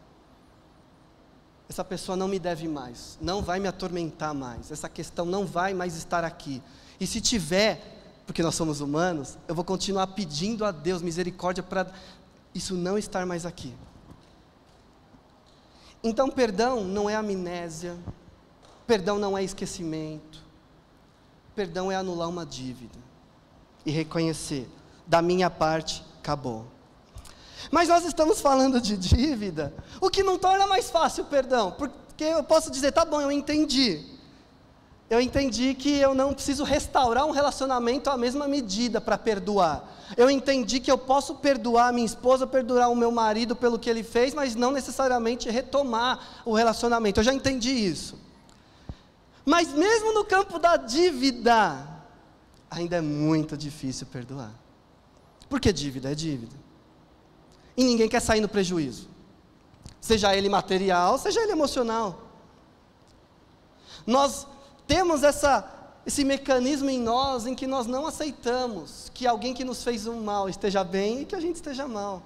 essa 1.68 1.84
pessoa 1.84 2.16
não 2.16 2.28
me 2.28 2.40
deve 2.40 2.68
mais, 2.68 3.18
não 3.20 3.42
vai 3.42 3.60
me 3.60 3.68
atormentar 3.68 4.34
mais, 4.34 4.72
essa 4.72 4.88
questão 4.88 5.26
não 5.26 5.46
vai 5.46 5.74
mais 5.74 5.96
estar 5.96 6.24
aqui. 6.24 6.62
E 7.00 7.08
se 7.08 7.20
tiver, 7.20 8.22
porque 8.26 8.44
nós 8.44 8.56
somos 8.56 8.82
humanos, 8.82 9.38
eu 9.48 9.56
vou 9.56 9.64
continuar 9.64 10.08
pedindo 10.08 10.64
a 10.64 10.72
Deus 10.72 11.02
misericórdia 11.02 11.64
para 11.64 11.88
isso 12.54 12.76
não 12.76 12.98
estar 12.98 13.26
mais 13.26 13.46
aqui. 13.46 13.74
Então, 16.04 16.30
perdão 16.30 16.84
não 16.84 17.10
é 17.10 17.16
amnésia, 17.16 17.98
perdão 18.88 19.18
não 19.18 19.38
é 19.38 19.44
esquecimento, 19.44 20.44
perdão 21.56 21.92
é 21.92 21.96
anular 21.96 22.30
uma 22.30 22.46
dívida 22.46 22.98
e 23.86 23.92
reconhecer, 23.92 24.68
da 25.06 25.22
minha 25.22 25.50
parte, 25.50 26.04
acabou. 26.20 26.66
Mas 27.72 27.88
nós 27.88 28.06
estamos 28.06 28.42
falando 28.42 28.80
de 28.82 28.98
dívida, 28.98 29.74
o 30.02 30.10
que 30.10 30.24
não 30.24 30.38
torna 30.38 30.68
mais 30.68 30.90
fácil 30.90 31.24
o 31.24 31.28
perdão, 31.28 31.72
porque 31.72 32.24
eu 32.24 32.44
posso 32.44 32.72
dizer, 32.72 32.92
tá 32.92 33.06
bom, 33.06 33.22
eu 33.22 33.32
entendi. 33.32 34.16
Eu 35.08 35.22
entendi 35.22 35.76
que 35.76 35.98
eu 36.00 36.16
não 36.16 36.34
preciso 36.34 36.64
restaurar 36.64 37.26
um 37.26 37.32
relacionamento 37.32 38.10
à 38.10 38.18
mesma 38.18 38.48
medida 38.48 39.00
para 39.00 39.18
perdoar. 39.18 39.84
Eu 40.18 40.32
entendi 40.32 40.80
que 40.80 40.92
eu 40.92 40.98
posso 40.98 41.36
perdoar 41.36 41.90
a 41.90 41.92
minha 41.92 42.06
esposa, 42.06 42.48
perdoar 42.48 42.90
o 42.90 42.96
meu 42.96 43.12
marido 43.12 43.56
pelo 43.56 43.78
que 43.78 43.88
ele 43.90 44.04
fez, 44.04 44.34
mas 44.34 44.56
não 44.56 44.72
necessariamente 44.72 45.50
retomar 45.50 46.42
o 46.44 46.54
relacionamento. 46.54 47.20
Eu 47.20 47.24
já 47.24 47.34
entendi 47.34 47.70
isso. 47.70 48.25
Mas 49.46 49.72
mesmo 49.74 50.12
no 50.14 50.26
campo 50.26 50.58
da 50.58 50.76
dívida, 50.76 51.88
ainda 52.70 52.98
é 52.98 53.02
muito 53.02 53.56
difícil 53.56 54.08
perdoar. 54.08 54.52
Porque 55.48 55.72
dívida 55.72 56.12
é 56.12 56.16
dívida 56.16 56.56
e 57.78 57.84
ninguém 57.84 58.10
quer 58.10 58.22
sair 58.22 58.42
no 58.42 58.48
prejuízo, 58.48 59.10
seja 60.00 60.36
ele 60.36 60.50
material, 60.50 61.18
seja 61.18 61.42
ele 61.42 61.52
emocional. 61.52 62.22
Nós 64.08 64.48
temos 64.88 65.24
essa, 65.24 65.70
esse 66.06 66.24
mecanismo 66.24 66.90
em 66.90 67.00
nós 67.00 67.46
em 67.46 67.56
que 67.56 67.68
nós 67.68 67.86
não 67.86 68.08
aceitamos 68.08 69.12
que 69.14 69.28
alguém 69.28 69.54
que 69.54 69.64
nos 69.64 69.84
fez 69.84 70.08
um 70.08 70.22
mal 70.22 70.48
esteja 70.48 70.84
bem 70.84 71.22
e 71.22 71.26
que 71.26 71.36
a 71.36 71.40
gente 71.40 71.56
esteja 71.56 71.88
mal. 71.88 72.24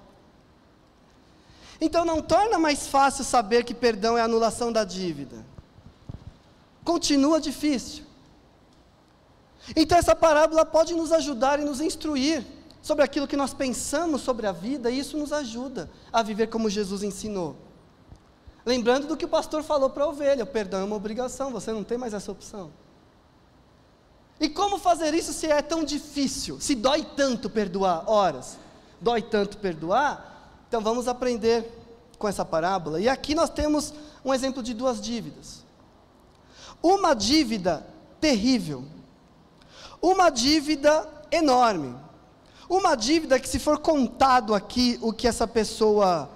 Então 1.80 2.04
não 2.04 2.20
torna 2.20 2.58
mais 2.58 2.86
fácil 2.86 3.24
saber 3.24 3.64
que 3.64 3.74
perdão 3.74 4.16
é 4.16 4.22
anulação 4.22 4.70
da 4.70 4.84
dívida. 4.84 5.44
Continua 6.90 7.40
difícil. 7.40 8.02
Então 9.76 9.96
essa 9.96 10.12
parábola 10.12 10.66
pode 10.66 10.92
nos 10.92 11.12
ajudar 11.12 11.60
e 11.60 11.64
nos 11.64 11.80
instruir 11.80 12.44
sobre 12.82 13.04
aquilo 13.04 13.28
que 13.28 13.36
nós 13.36 13.54
pensamos 13.54 14.22
sobre 14.22 14.44
a 14.44 14.50
vida, 14.50 14.90
e 14.90 14.98
isso 14.98 15.16
nos 15.16 15.32
ajuda 15.32 15.88
a 16.12 16.20
viver 16.20 16.48
como 16.48 16.68
Jesus 16.68 17.04
ensinou. 17.04 17.54
Lembrando 18.66 19.06
do 19.06 19.16
que 19.16 19.24
o 19.24 19.28
pastor 19.28 19.62
falou 19.62 19.88
para 19.88 20.02
a 20.02 20.08
ovelha: 20.08 20.42
o 20.42 20.46
perdão 20.48 20.80
é 20.80 20.84
uma 20.84 20.96
obrigação, 20.96 21.52
você 21.52 21.72
não 21.72 21.84
tem 21.84 21.96
mais 21.96 22.12
essa 22.12 22.32
opção. 22.32 22.72
E 24.40 24.48
como 24.48 24.76
fazer 24.76 25.14
isso 25.14 25.32
se 25.32 25.46
é 25.46 25.62
tão 25.62 25.84
difícil, 25.84 26.60
se 26.60 26.74
dói 26.74 27.04
tanto 27.04 27.48
perdoar? 27.48 28.02
Horas, 28.10 28.58
dói 29.00 29.22
tanto 29.22 29.58
perdoar? 29.58 30.64
Então 30.66 30.80
vamos 30.80 31.06
aprender 31.06 31.70
com 32.18 32.26
essa 32.26 32.44
parábola. 32.44 33.00
E 33.00 33.08
aqui 33.08 33.32
nós 33.32 33.48
temos 33.48 33.94
um 34.24 34.34
exemplo 34.34 34.60
de 34.60 34.74
duas 34.74 35.00
dívidas. 35.00 35.59
Uma 36.82 37.14
dívida 37.14 37.86
terrível, 38.20 38.84
uma 40.00 40.30
dívida 40.30 41.08
enorme. 41.30 41.94
Uma 42.68 42.94
dívida 42.94 43.40
que, 43.40 43.48
se 43.48 43.58
for 43.58 43.78
contado 43.78 44.54
aqui 44.54 44.98
o 45.02 45.12
que 45.12 45.26
essa 45.26 45.46
pessoa 45.46 46.30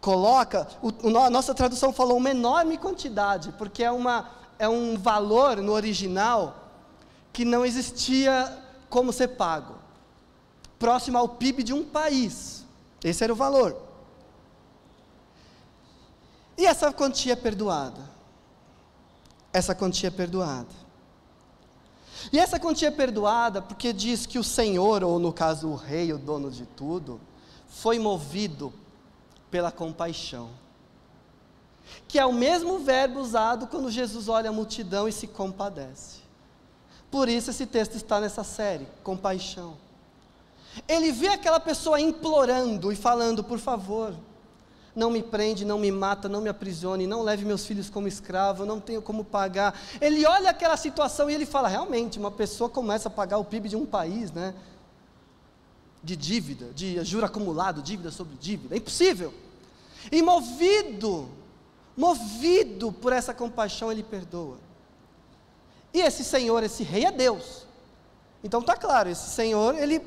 coloca, 0.00 0.68
o, 0.82 0.90
a 1.18 1.30
nossa 1.30 1.54
tradução 1.54 1.92
falou 1.92 2.18
uma 2.18 2.30
enorme 2.30 2.76
quantidade, 2.76 3.52
porque 3.56 3.82
é, 3.82 3.90
uma, 3.90 4.30
é 4.58 4.68
um 4.68 4.98
valor 4.98 5.56
no 5.56 5.72
original 5.72 6.56
que 7.32 7.44
não 7.44 7.64
existia 7.64 8.62
como 8.90 9.12
ser 9.12 9.28
pago 9.28 9.84
próximo 10.84 11.16
ao 11.16 11.26
PIB 11.26 11.62
de 11.62 11.72
um 11.72 11.82
país. 11.82 12.62
Esse 13.02 13.24
era 13.24 13.32
o 13.32 13.36
valor. 13.36 13.74
E 16.58 16.66
essa 16.66 16.92
quantia 16.92 17.32
é 17.32 17.36
perdoada. 17.36 18.13
Essa 19.54 19.74
quantia 19.74 20.08
é 20.08 20.10
perdoada. 20.10 20.74
E 22.32 22.38
essa 22.40 22.58
quantia 22.58 22.88
é 22.88 22.90
perdoada 22.90 23.62
porque 23.62 23.92
diz 23.92 24.26
que 24.26 24.36
o 24.36 24.42
Senhor, 24.42 25.04
ou 25.04 25.18
no 25.20 25.32
caso 25.32 25.68
o 25.68 25.76
rei, 25.76 26.12
o 26.12 26.18
dono 26.18 26.50
de 26.50 26.66
tudo, 26.66 27.20
foi 27.68 27.98
movido 27.98 28.72
pela 29.52 29.70
compaixão. 29.70 30.50
que 32.08 32.18
é 32.18 32.26
o 32.26 32.32
mesmo 32.32 32.78
verbo 32.78 33.20
usado 33.20 33.66
quando 33.66 33.90
Jesus 33.90 34.28
olha 34.28 34.50
a 34.50 34.52
multidão 34.52 35.06
e 35.06 35.12
se 35.12 35.26
compadece. 35.26 36.20
Por 37.10 37.28
isso 37.28 37.50
esse 37.50 37.66
texto 37.66 37.94
está 37.94 38.20
nessa 38.20 38.42
série, 38.42 38.88
compaixão. 39.02 39.76
Ele 40.88 41.12
vê 41.12 41.28
aquela 41.28 41.60
pessoa 41.60 42.00
implorando 42.00 42.90
e 42.92 42.96
falando: 42.96 43.44
por 43.44 43.58
favor, 43.58 44.14
não 44.94 45.10
me 45.10 45.22
prende, 45.22 45.64
não 45.64 45.78
me 45.78 45.90
mata, 45.90 46.28
não 46.28 46.40
me 46.40 46.48
aprisione, 46.48 47.06
não 47.06 47.22
leve 47.22 47.44
meus 47.44 47.66
filhos 47.66 47.90
como 47.90 48.06
escravo, 48.06 48.64
não 48.64 48.80
tenho 48.80 49.02
como 49.02 49.24
pagar. 49.24 49.78
Ele 50.00 50.24
olha 50.24 50.50
aquela 50.50 50.76
situação 50.76 51.28
e 51.28 51.34
ele 51.34 51.44
fala: 51.44 51.68
realmente, 51.68 52.18
uma 52.18 52.30
pessoa 52.30 52.70
começa 52.70 53.08
a 53.08 53.10
pagar 53.10 53.38
o 53.38 53.44
PIB 53.44 53.70
de 53.70 53.76
um 53.76 53.84
país, 53.84 54.30
né? 54.30 54.54
De 56.02 56.14
dívida, 56.14 56.66
de 56.74 57.02
juro 57.04 57.26
acumulado, 57.26 57.82
dívida 57.82 58.10
sobre 58.10 58.36
dívida, 58.36 58.74
é 58.74 58.78
impossível. 58.78 59.34
E 60.12 60.22
movido, 60.22 61.28
movido 61.96 62.92
por 62.92 63.12
essa 63.12 63.34
compaixão, 63.34 63.90
ele 63.90 64.02
perdoa. 64.02 64.58
E 65.92 66.00
esse 66.00 66.22
Senhor, 66.22 66.62
esse 66.62 66.82
rei 66.82 67.04
é 67.04 67.10
Deus. 67.10 67.66
Então 68.42 68.60
está 68.60 68.76
claro, 68.76 69.08
esse 69.08 69.30
Senhor, 69.30 69.74
ele 69.76 70.02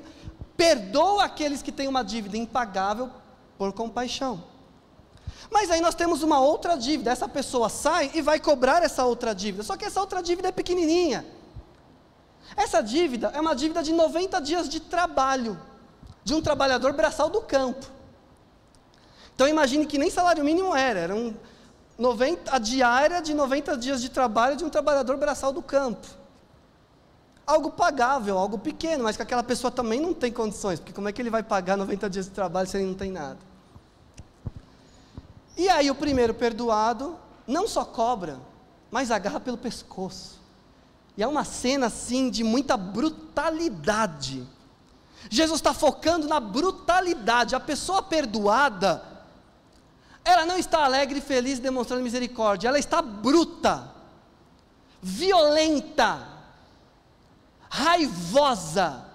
perdoa 0.55 1.23
aqueles 1.23 1.61
que 1.61 1.71
têm 1.71 1.87
uma 1.87 2.03
dívida 2.03 2.37
impagável 2.37 3.09
por 3.57 3.73
compaixão. 3.73 4.43
Mas 5.49 5.71
aí 5.71 5.81
nós 5.81 5.95
temos 5.95 6.23
uma 6.23 6.39
outra 6.39 6.75
dívida. 6.75 7.11
Essa 7.11 7.27
pessoa 7.27 7.69
sai 7.69 8.11
e 8.13 8.21
vai 8.21 8.39
cobrar 8.39 8.83
essa 8.83 9.05
outra 9.05 9.33
dívida. 9.33 9.63
Só 9.63 9.77
que 9.77 9.85
essa 9.85 9.99
outra 9.99 10.21
dívida 10.21 10.49
é 10.49 10.51
pequenininha. 10.51 11.25
Essa 12.55 12.81
dívida 12.81 13.31
é 13.33 13.41
uma 13.41 13.55
dívida 13.55 13.83
de 13.83 13.93
90 13.93 14.39
dias 14.41 14.69
de 14.69 14.79
trabalho 14.79 15.59
de 16.23 16.33
um 16.33 16.41
trabalhador 16.41 16.93
braçal 16.93 17.29
do 17.29 17.41
campo. 17.41 17.85
Então 19.33 19.47
imagine 19.47 19.85
que 19.85 19.97
nem 19.97 20.09
salário 20.09 20.43
mínimo 20.43 20.75
era, 20.75 20.99
era 20.99 21.15
um 21.15 21.33
90, 21.97 22.53
a 22.53 22.59
diária 22.59 23.21
de 23.21 23.33
90 23.33 23.77
dias 23.77 24.01
de 24.01 24.09
trabalho 24.09 24.55
de 24.55 24.63
um 24.65 24.69
trabalhador 24.69 25.17
braçal 25.17 25.51
do 25.51 25.61
campo. 25.61 26.07
Algo 27.45 27.71
pagável, 27.71 28.37
algo 28.37 28.57
pequeno, 28.57 29.05
mas 29.05 29.15
que 29.15 29.21
aquela 29.21 29.43
pessoa 29.43 29.71
também 29.71 30.01
não 30.01 30.13
tem 30.13 30.31
condições, 30.31 30.79
porque 30.79 30.91
como 30.91 31.07
é 31.07 31.11
que 31.13 31.21
ele 31.21 31.29
vai 31.29 31.43
pagar 31.43 31.77
90 31.77 32.09
dias 32.09 32.25
de 32.25 32.31
trabalho 32.31 32.67
se 32.67 32.77
ele 32.77 32.87
não 32.87 32.93
tem 32.93 33.11
nada? 33.11 33.37
E 35.57 35.67
aí 35.69 35.89
o 35.89 35.95
primeiro 35.95 36.35
perdoado 36.35 37.17
não 37.47 37.67
só 37.67 37.83
cobra, 37.83 38.39
mas 38.91 39.09
agarra 39.09 39.39
pelo 39.39 39.57
pescoço. 39.57 40.39
E 41.17 41.23
é 41.23 41.27
uma 41.27 41.43
cena 41.43 41.87
assim 41.87 42.29
de 42.29 42.43
muita 42.43 42.77
brutalidade. 42.77 44.47
Jesus 45.29 45.59
está 45.59 45.73
focando 45.73 46.27
na 46.27 46.39
brutalidade. 46.39 47.55
A 47.55 47.59
pessoa 47.59 48.03
perdoada, 48.03 49.03
ela 50.23 50.45
não 50.45 50.57
está 50.57 50.85
alegre 50.85 51.17
e 51.17 51.21
feliz 51.21 51.57
demonstrando 51.57 52.03
misericórdia, 52.03 52.67
ela 52.67 52.77
está 52.77 53.01
bruta, 53.01 53.91
violenta, 55.01 56.27
raivosa. 57.67 59.06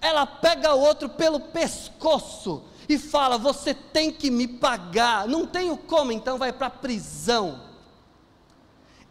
Ela 0.00 0.26
pega 0.26 0.74
o 0.74 0.80
outro 0.80 1.08
pelo 1.08 1.40
pescoço 1.40 2.62
e 2.88 2.98
fala: 2.98 3.38
Você 3.38 3.72
tem 3.72 4.12
que 4.12 4.30
me 4.30 4.46
pagar. 4.46 5.26
Não 5.26 5.46
tenho 5.46 5.76
como, 5.76 6.12
então 6.12 6.36
vai 6.36 6.52
para 6.52 6.66
a 6.66 6.70
prisão. 6.70 7.62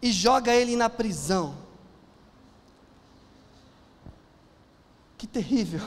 E 0.01 0.11
joga 0.11 0.53
ele 0.53 0.75
na 0.75 0.89
prisão. 0.89 1.55
Que 5.17 5.27
terrível. 5.27 5.81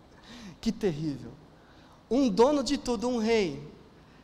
que 0.60 0.72
terrível. 0.72 1.32
Um 2.10 2.28
dono 2.28 2.62
de 2.62 2.76
tudo, 2.76 3.08
um 3.08 3.18
rei, 3.18 3.66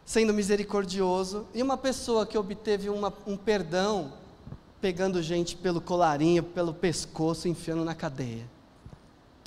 sendo 0.05 0.33
misericordioso, 0.35 1.47
e 1.55 1.63
uma 1.63 1.77
pessoa 1.77 2.27
que 2.27 2.37
obteve 2.37 2.89
uma, 2.89 3.13
um 3.27 3.37
perdão, 3.37 4.13
pegando 4.81 5.23
gente 5.23 5.57
pelo 5.57 5.81
colarinho, 5.81 6.43
pelo 6.43 6.75
pescoço, 6.75 7.49
enfiando 7.49 7.85
na 7.85 7.95
cadeia. 7.95 8.52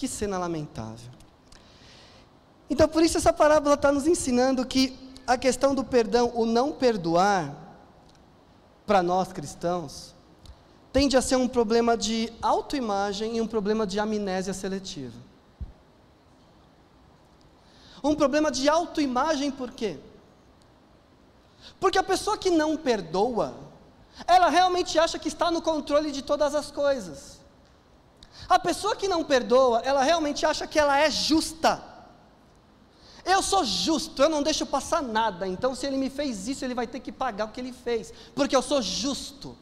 Que 0.06 0.10
cena 0.10 0.38
lamentável. 0.38 1.10
Então, 2.70 2.88
por 2.88 3.02
isso, 3.02 3.18
essa 3.18 3.34
parábola 3.34 3.74
está 3.74 3.91
nos 3.91 4.06
ensinando 4.06 4.63
que 4.63 4.96
a 5.26 5.36
questão 5.36 5.74
do 5.74 5.84
perdão, 5.84 6.32
o 6.36 6.46
não 6.46 6.72
perdoar, 6.72 7.56
para 8.86 9.02
nós 9.02 9.34
cristãos, 9.34 10.13
tende 10.94 11.18
a 11.18 11.24
ser 11.24 11.38
um 11.38 11.48
problema 11.48 11.98
de 11.98 12.32
autoimagem 12.39 13.38
e 13.38 13.41
um 13.41 13.48
problema 13.48 13.88
de 13.88 14.00
amnésia 14.00 14.54
seletiva. 14.54 15.18
Um 18.04 18.13
problema 18.13 18.52
de 18.52 18.70
autoimagem 18.70 19.50
por 19.50 19.72
quê? 19.72 19.98
Porque 21.80 21.98
a 21.98 22.04
pessoa 22.04 22.38
que 22.38 22.52
não 22.52 22.78
perdoa, 22.78 23.56
ela 24.28 24.50
realmente 24.50 25.00
acha 25.00 25.18
que 25.18 25.30
está 25.30 25.50
no 25.50 25.63
controle 25.63 26.12
de 26.12 26.22
todas 26.22 26.54
as 26.54 26.70
coisas. 26.70 27.35
A 28.56 28.60
pessoa 28.60 28.96
que 28.96 29.06
não 29.06 29.22
perdoa, 29.22 29.82
ela 29.84 30.02
realmente 30.02 30.46
acha 30.46 30.65
que 30.65 30.80
ela 30.80 30.98
é 30.98 31.12
justa. 31.12 31.84
Eu 33.26 33.41
sou 33.44 33.65
justo, 33.65 34.24
eu 34.24 34.30
não 34.30 34.41
deixo 34.41 34.65
passar 34.65 35.02
nada. 35.02 35.46
Então, 35.46 35.76
se 35.76 35.86
ele 35.86 35.98
me 35.98 36.10
fez 36.10 36.48
isso, 36.48 36.63
ele 36.63 36.74
vai 36.74 36.88
ter 36.88 37.02
que 37.02 37.12
pagar 37.12 37.48
o 37.48 37.52
que 37.52 37.60
ele 37.60 37.74
fez, 37.74 38.13
porque 38.34 38.56
eu 38.56 38.62
sou 38.62 38.82
justo. 38.82 39.58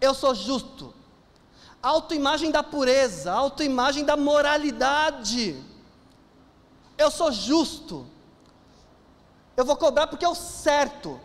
Eu 0.00 0.14
sou 0.14 0.32
justo. 0.32 0.94
Autoimagem 1.82 2.52
da 2.52 2.62
pureza, 2.62 3.32
autoimagem 3.32 4.04
da 4.04 4.16
moralidade. 4.16 5.60
Eu 6.96 7.10
sou 7.10 7.32
justo. 7.32 8.06
Eu 9.56 9.64
vou 9.64 9.74
cobrar 9.74 10.06
porque 10.06 10.24
é 10.24 10.28
o 10.28 10.36
certo. 10.36 11.20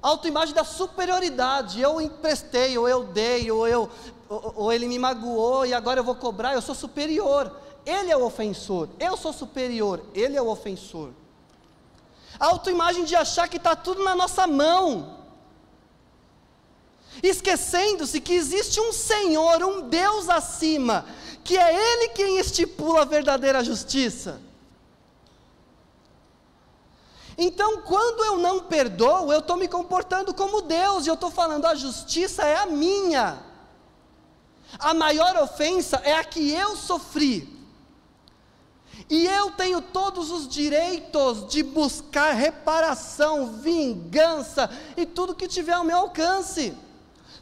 Autoimagem 0.00 0.54
da 0.54 0.64
superioridade. 0.64 1.78
Eu 1.78 2.00
emprestei, 2.00 2.78
ou 2.78 2.88
eu 2.88 3.04
dei, 3.04 3.50
ou, 3.50 3.68
eu, 3.68 3.90
ou, 4.28 4.52
ou 4.56 4.72
ele 4.72 4.86
me 4.86 4.98
magoou 4.98 5.66
e 5.66 5.74
agora 5.74 6.00
eu 6.00 6.04
vou 6.04 6.14
cobrar. 6.14 6.54
Eu 6.54 6.62
sou 6.62 6.74
superior. 6.74 7.52
Ele 7.86 8.10
é 8.10 8.16
o 8.16 8.24
ofensor, 8.24 8.88
eu 8.98 9.16
sou 9.16 9.32
superior, 9.32 10.04
ele 10.12 10.36
é 10.36 10.42
o 10.42 10.48
ofensor. 10.48 11.10
A 12.38 12.46
autoimagem 12.46 13.04
de 13.04 13.14
achar 13.14 13.48
que 13.48 13.58
está 13.58 13.76
tudo 13.76 14.02
na 14.02 14.12
nossa 14.12 14.44
mão, 14.44 15.20
esquecendo-se 17.22 18.20
que 18.20 18.34
existe 18.34 18.80
um 18.80 18.92
Senhor, 18.92 19.62
um 19.62 19.88
Deus 19.88 20.28
acima, 20.28 21.06
que 21.44 21.56
é 21.56 21.72
Ele 21.72 22.08
quem 22.08 22.38
estipula 22.38 23.02
a 23.02 23.04
verdadeira 23.04 23.62
justiça. 23.62 24.40
Então, 27.38 27.82
quando 27.82 28.24
eu 28.24 28.38
não 28.38 28.60
perdoo, 28.60 29.32
eu 29.32 29.38
estou 29.38 29.56
me 29.56 29.68
comportando 29.68 30.34
como 30.34 30.62
Deus, 30.62 31.06
e 31.06 31.08
eu 31.08 31.14
estou 31.14 31.30
falando, 31.30 31.66
a 31.66 31.74
justiça 31.76 32.42
é 32.42 32.56
a 32.56 32.66
minha. 32.66 33.38
A 34.78 34.94
maior 34.94 35.36
ofensa 35.36 36.00
é 36.04 36.14
a 36.14 36.24
que 36.24 36.50
eu 36.50 36.76
sofri. 36.76 37.56
E 39.08 39.26
eu 39.26 39.50
tenho 39.52 39.80
todos 39.80 40.30
os 40.30 40.48
direitos 40.48 41.46
de 41.48 41.62
buscar 41.62 42.32
reparação, 42.32 43.52
vingança 43.58 44.70
e 44.96 45.04
tudo 45.04 45.34
que 45.34 45.46
tiver 45.46 45.74
ao 45.74 45.84
meu 45.84 45.98
alcance. 45.98 46.74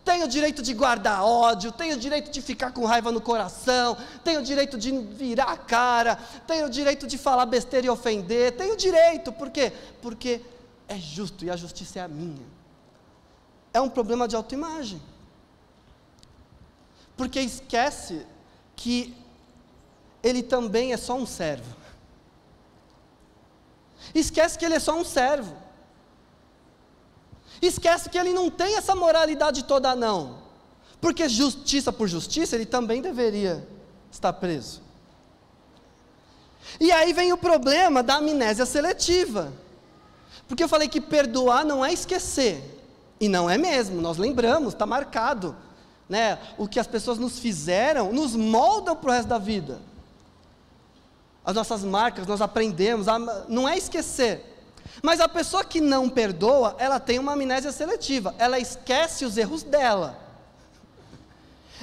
Tenho 0.04 0.26
o 0.26 0.28
direito 0.28 0.62
de 0.62 0.74
guardar 0.74 1.24
ódio, 1.24 1.72
tenho 1.72 1.96
o 1.96 1.98
direito 1.98 2.30
de 2.30 2.42
ficar 2.42 2.72
com 2.72 2.84
raiva 2.84 3.10
no 3.10 3.22
coração, 3.22 3.96
tenho 4.22 4.40
o 4.40 4.42
direito 4.42 4.76
de 4.76 4.90
virar 4.90 5.44
a 5.44 5.56
cara, 5.56 6.18
tenho 6.46 6.66
o 6.66 6.70
direito 6.70 7.06
de 7.06 7.16
falar 7.16 7.46
besteira 7.46 7.86
e 7.86 7.90
ofender, 7.90 8.52
tenho 8.52 8.74
o 8.74 8.76
direito, 8.76 9.32
por 9.32 9.48
quê? 9.48 9.72
Porque 10.02 10.42
é 10.86 10.98
justo 10.98 11.46
e 11.46 11.50
a 11.50 11.56
justiça 11.56 12.00
é 12.00 12.02
a 12.02 12.08
minha. 12.08 12.44
É 13.72 13.80
um 13.80 13.88
problema 13.88 14.28
de 14.28 14.36
autoimagem. 14.36 15.00
Porque 17.16 17.40
esquece 17.40 18.26
que 18.74 19.14
ele 20.22 20.42
também 20.42 20.92
é 20.92 20.96
só 20.96 21.16
um 21.16 21.26
servo. 21.26 21.76
Esquece 24.14 24.58
que 24.58 24.64
ele 24.64 24.74
é 24.74 24.80
só 24.80 24.98
um 24.98 25.04
servo. 25.04 25.56
Esquece 27.60 28.10
que 28.10 28.18
ele 28.18 28.32
não 28.32 28.50
tem 28.50 28.76
essa 28.76 28.94
moralidade 28.94 29.64
toda, 29.64 29.94
não. 29.94 30.42
Porque 31.00 31.28
justiça 31.28 31.92
por 31.92 32.08
justiça, 32.08 32.56
ele 32.56 32.66
também 32.66 33.00
deveria 33.00 33.66
estar 34.10 34.32
preso. 34.32 34.82
E 36.80 36.90
aí 36.90 37.12
vem 37.12 37.32
o 37.32 37.38
problema 37.38 38.02
da 38.02 38.16
amnésia 38.16 38.66
seletiva. 38.66 39.52
Porque 40.48 40.62
eu 40.64 40.68
falei 40.68 40.88
que 40.88 41.00
perdoar 41.00 41.64
não 41.64 41.84
é 41.84 41.92
esquecer. 41.92 42.70
E 43.20 43.28
não 43.28 43.48
é 43.48 43.56
mesmo, 43.56 44.00
nós 44.00 44.18
lembramos, 44.18 44.74
está 44.74 44.84
marcado. 44.84 45.56
Né? 46.08 46.38
O 46.58 46.68
que 46.68 46.78
as 46.78 46.86
pessoas 46.86 47.18
nos 47.18 47.38
fizeram 47.38 48.12
nos 48.12 48.36
moldam 48.36 48.94
para 48.94 49.10
o 49.10 49.12
resto 49.12 49.28
da 49.28 49.38
vida 49.38 49.80
as 51.44 51.54
nossas 51.54 51.84
marcas, 51.84 52.26
nós 52.26 52.40
aprendemos, 52.40 53.06
não 53.48 53.68
é 53.68 53.76
esquecer. 53.76 54.52
Mas 55.02 55.20
a 55.20 55.28
pessoa 55.28 55.62
que 55.62 55.80
não 55.80 56.08
perdoa, 56.08 56.74
ela 56.78 56.98
tem 56.98 57.18
uma 57.18 57.32
amnésia 57.32 57.70
seletiva, 57.70 58.34
ela 58.38 58.58
esquece 58.58 59.24
os 59.26 59.36
erros 59.36 59.62
dela. 59.62 60.18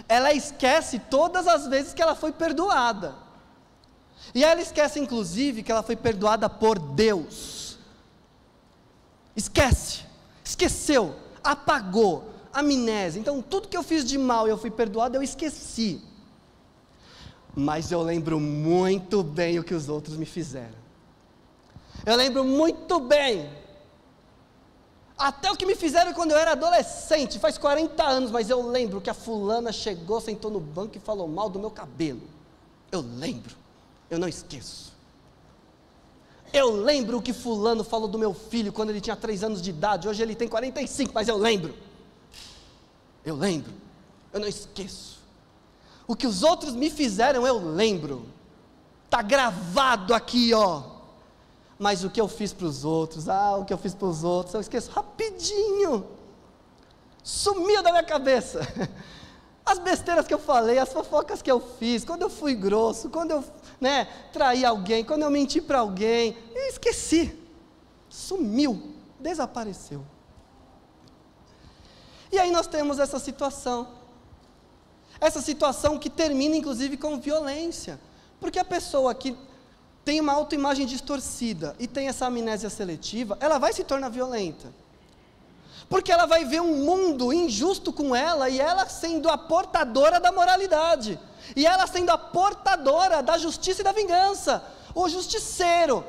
Ela 0.09 0.33
esquece 0.33 0.97
todas 0.97 1.47
as 1.47 1.67
vezes 1.67 1.93
que 1.93 2.01
ela 2.01 2.15
foi 2.15 2.31
perdoada. 2.31 3.13
E 4.33 4.43
ela 4.43 4.61
esquece, 4.61 4.99
inclusive, 4.99 5.61
que 5.61 5.71
ela 5.71 5.83
foi 5.83 5.95
perdoada 5.95 6.49
por 6.49 6.79
Deus. 6.79 7.77
Esquece, 9.35 10.01
esqueceu, 10.43 11.15
apagou, 11.43 12.30
amnésia. 12.53 13.19
Então, 13.19 13.41
tudo 13.41 13.67
que 13.67 13.77
eu 13.77 13.83
fiz 13.83 14.03
de 14.03 14.17
mal 14.17 14.47
e 14.47 14.49
eu 14.49 14.57
fui 14.57 14.71
perdoado, 14.71 15.17
eu 15.17 15.23
esqueci. 15.23 16.01
Mas 17.55 17.91
eu 17.91 18.01
lembro 18.01 18.39
muito 18.39 19.23
bem 19.23 19.59
o 19.59 19.63
que 19.63 19.73
os 19.73 19.89
outros 19.89 20.15
me 20.15 20.25
fizeram. 20.25 20.79
Eu 22.05 22.15
lembro 22.15 22.43
muito 22.43 22.99
bem. 22.99 23.49
Até 25.17 25.51
o 25.51 25.55
que 25.55 25.65
me 25.65 25.75
fizeram 25.75 26.13
quando 26.13 26.31
eu 26.31 26.37
era 26.37 26.53
adolescente, 26.53 27.37
faz 27.37 27.57
40 27.57 28.03
anos, 28.03 28.31
mas 28.31 28.49
eu 28.49 28.67
lembro 28.67 28.99
que 28.99 29.09
a 29.09 29.13
fulana 29.13 29.71
chegou, 29.71 30.19
sentou 30.19 30.49
no 30.49 30.59
banco 30.59 30.97
e 30.97 30.99
falou 30.99 31.27
mal 31.27 31.47
do 31.47 31.59
meu 31.59 31.69
cabelo. 31.69 32.21
Eu 32.91 33.01
lembro, 33.01 33.55
eu 34.09 34.17
não 34.17 34.27
esqueço. 34.27 34.91
Eu 36.51 36.71
lembro 36.71 37.19
o 37.19 37.21
que 37.21 37.33
fulano 37.33 37.83
falou 37.83 38.07
do 38.07 38.17
meu 38.17 38.33
filho 38.33 38.73
quando 38.73 38.89
ele 38.89 38.99
tinha 38.99 39.15
3 39.15 39.43
anos 39.43 39.61
de 39.61 39.69
idade, 39.69 40.07
hoje 40.07 40.23
ele 40.23 40.35
tem 40.35 40.47
45, 40.47 41.11
mas 41.13 41.27
eu 41.27 41.37
lembro. 41.37 41.73
Eu 43.23 43.35
lembro, 43.35 43.71
eu 44.33 44.39
não 44.39 44.47
esqueço. 44.47 45.21
O 46.07 46.15
que 46.15 46.27
os 46.27 46.43
outros 46.43 46.73
me 46.73 46.89
fizeram, 46.89 47.45
eu 47.45 47.57
lembro. 47.57 48.25
Está 49.05 49.21
gravado 49.21 50.13
aqui, 50.13 50.53
ó. 50.53 50.83
Mas 51.77 52.03
o 52.03 52.09
que 52.09 52.21
eu 52.21 52.27
fiz 52.27 52.53
para 52.53 52.65
os 52.65 52.85
outros, 52.85 53.27
ah, 53.27 53.57
o 53.57 53.65
que 53.65 53.73
eu 53.73 53.77
fiz 53.77 53.93
para 53.93 54.07
os 54.07 54.23
outros, 54.23 54.53
eu 54.53 54.61
esqueço 54.61 54.91
rapidinho. 54.91 56.05
Sumiu 57.23 57.81
da 57.81 57.91
minha 57.91 58.03
cabeça. 58.03 58.61
As 59.65 59.79
besteiras 59.79 60.27
que 60.27 60.33
eu 60.33 60.39
falei, 60.39 60.79
as 60.79 60.91
fofocas 60.91 61.41
que 61.41 61.49
eu 61.49 61.59
fiz, 61.59 62.03
quando 62.03 62.23
eu 62.23 62.29
fui 62.29 62.55
grosso, 62.55 63.09
quando 63.09 63.31
eu 63.31 63.43
né, 63.79 64.07
traí 64.33 64.65
alguém, 64.65 65.03
quando 65.03 65.21
eu 65.21 65.29
menti 65.29 65.61
para 65.61 65.79
alguém, 65.79 66.35
eu 66.53 66.63
esqueci. 66.63 67.37
Sumiu, 68.09 68.95
desapareceu. 69.19 70.03
E 72.31 72.39
aí 72.39 72.51
nós 72.51 72.67
temos 72.67 72.99
essa 72.99 73.19
situação. 73.19 73.87
Essa 75.19 75.41
situação 75.41 75.99
que 75.99 76.09
termina 76.09 76.55
inclusive 76.55 76.97
com 76.97 77.19
violência. 77.19 77.99
Porque 78.39 78.57
a 78.57 78.65
pessoa 78.65 79.13
que 79.13 79.37
tem 80.03 80.19
uma 80.19 80.33
autoimagem 80.33 80.85
distorcida 80.85 81.75
e 81.77 81.87
tem 81.87 82.07
essa 82.07 82.25
amnésia 82.25 82.69
seletiva, 82.69 83.37
ela 83.39 83.59
vai 83.59 83.73
se 83.73 83.83
tornar 83.83 84.09
violenta. 84.09 84.73
Porque 85.87 86.11
ela 86.11 86.25
vai 86.25 86.45
ver 86.45 86.61
um 86.61 86.85
mundo 86.85 87.33
injusto 87.33 87.91
com 87.91 88.15
ela 88.15 88.49
e 88.49 88.59
ela 88.59 88.87
sendo 88.87 89.29
a 89.29 89.37
portadora 89.37 90.19
da 90.19 90.31
moralidade. 90.31 91.19
E 91.55 91.65
ela 91.65 91.85
sendo 91.85 92.09
a 92.11 92.17
portadora 92.17 93.21
da 93.21 93.37
justiça 93.37 93.81
e 93.81 93.83
da 93.83 93.91
vingança. 93.91 94.63
O 94.95 95.09
justiceiro. 95.09 96.03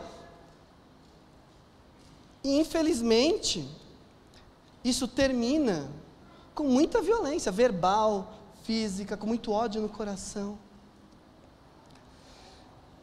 E 2.45 2.59
infelizmente, 2.59 3.69
isso 4.85 5.07
termina 5.07 5.91
com 6.55 6.65
muita 6.65 7.01
violência 7.01 7.51
verbal, 7.51 8.35
física, 8.63 9.17
com 9.17 9.27
muito 9.27 9.51
ódio 9.51 9.81
no 9.81 9.89
coração. 9.89 10.59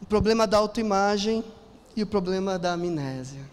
O 0.01 0.05
problema 0.05 0.47
da 0.47 0.57
autoimagem 0.57 1.43
e 1.95 2.03
o 2.03 2.07
problema 2.07 2.57
da 2.57 2.73
amnésia. 2.73 3.49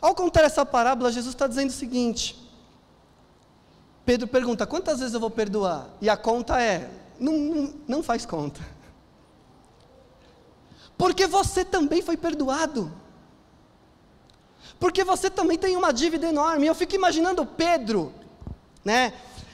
Ao 0.00 0.14
contar 0.14 0.42
essa 0.42 0.64
parábola, 0.64 1.12
Jesus 1.12 1.34
está 1.34 1.46
dizendo 1.46 1.70
o 1.70 1.72
seguinte: 1.72 2.36
Pedro 4.04 4.28
pergunta: 4.28 4.66
quantas 4.66 5.00
vezes 5.00 5.14
eu 5.14 5.20
vou 5.20 5.30
perdoar? 5.30 5.88
E 6.00 6.08
a 6.08 6.16
conta 6.16 6.60
é: 6.60 6.90
não, 7.18 7.32
não, 7.32 7.74
não 7.86 8.02
faz 8.02 8.24
conta. 8.24 8.60
Porque 10.96 11.26
você 11.26 11.64
também 11.64 12.02
foi 12.02 12.16
perdoado 12.16 12.92
porque 14.80 15.04
você 15.04 15.28
também 15.28 15.58
tem 15.58 15.76
uma 15.76 15.92
dívida 15.92 16.26
enorme. 16.26 16.66
Eu 16.66 16.74
fico 16.74 16.94
imaginando 16.94 17.44
Pedro, 17.44 18.14
né? 18.82 19.12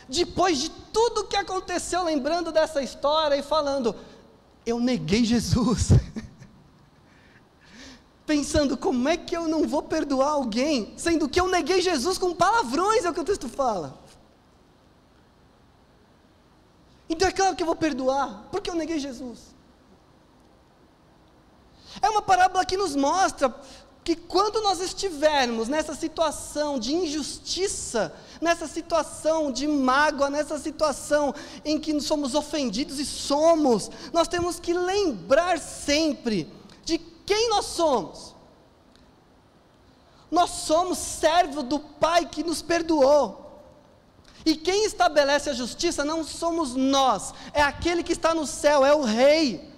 Depois 0.09 0.59
de 0.59 0.71
tudo 0.71 1.25
que 1.25 1.37
aconteceu, 1.37 2.05
lembrando 2.05 2.53
dessa 2.53 2.81
história 2.81 3.37
e 3.37 3.43
falando: 3.43 3.95
Eu 4.65 4.79
neguei 4.79 5.25
Jesus. 5.25 5.89
Pensando, 8.25 8.77
como 8.77 9.09
é 9.09 9.17
que 9.17 9.37
eu 9.37 9.49
não 9.49 9.67
vou 9.67 9.83
perdoar 9.83 10.31
alguém, 10.31 10.95
sendo 10.97 11.29
que 11.29 11.41
eu 11.41 11.49
neguei 11.49 11.81
Jesus 11.81 12.19
com 12.19 12.35
palavrões, 12.35 13.05
é 13.05 13.11
o 13.11 13.15
que 13.15 13.21
o 13.21 13.25
texto 13.25 13.49
fala. 13.49 13.99
Então 17.09 17.29
é 17.29 17.33
claro 17.33 17.55
que 17.55 17.63
eu 17.63 17.67
vou 17.67 17.77
perdoar, 17.77 18.45
porque 18.51 18.71
eu 18.71 18.75
neguei 18.75 18.99
Jesus. 18.99 19.55
É 22.03 22.11
uma 22.11 22.23
parábola 22.23 22.65
que 22.65 22.77
nos 22.77 22.95
mostra 22.95 23.55
que 24.07 24.15
quando 24.15 24.63
nós 24.63 24.81
estivermos 24.81 25.67
nessa 25.67 25.93
situação 25.93 26.79
de 26.79 26.95
injustiça, 26.95 28.15
nessa 28.41 28.69
situação 28.69 29.51
de 29.51 29.67
mágoa, 29.67 30.31
nessa 30.31 30.61
situação 30.61 31.35
em 31.65 31.77
que 31.77 32.01
somos 32.01 32.37
ofendidos 32.37 33.01
e 33.01 33.05
somos, 33.05 33.91
nós 34.13 34.29
temos 34.29 34.61
que 34.61 34.73
lembrar 34.73 35.59
sempre 35.59 36.49
de 36.85 36.99
quem 36.99 37.51
nós 37.51 37.65
somos. 37.65 38.33
Nós 40.31 40.51
somos 40.51 40.99
servo 40.99 41.65
do 41.65 41.81
Pai 41.81 42.27
que 42.27 42.45
nos 42.45 42.63
perdoou. 42.63 43.61
E 44.45 44.55
quem 44.55 44.85
estabelece 44.85 45.51
a 45.51 45.53
justiça 45.53 46.05
não 46.05 46.23
somos 46.23 46.77
nós, 46.77 47.35
é 47.53 47.61
aquele 47.61 48.05
que 48.05 48.13
está 48.13 48.33
no 48.33 48.47
céu, 48.47 48.87
é 48.87 48.95
o 48.95 49.03
Rei. 49.03 49.69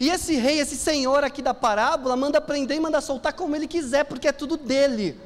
E 0.00 0.10
esse 0.10 0.34
rei, 0.34 0.58
esse 0.58 0.76
senhor 0.76 1.24
aqui 1.24 1.42
da 1.42 1.54
parábola, 1.54 2.16
manda 2.16 2.40
prender 2.40 2.76
e 2.76 2.80
manda 2.80 3.00
soltar 3.00 3.32
como 3.32 3.54
ele 3.54 3.66
quiser, 3.66 4.04
porque 4.04 4.28
é 4.28 4.32
tudo 4.32 4.56
dele. 4.56 5.18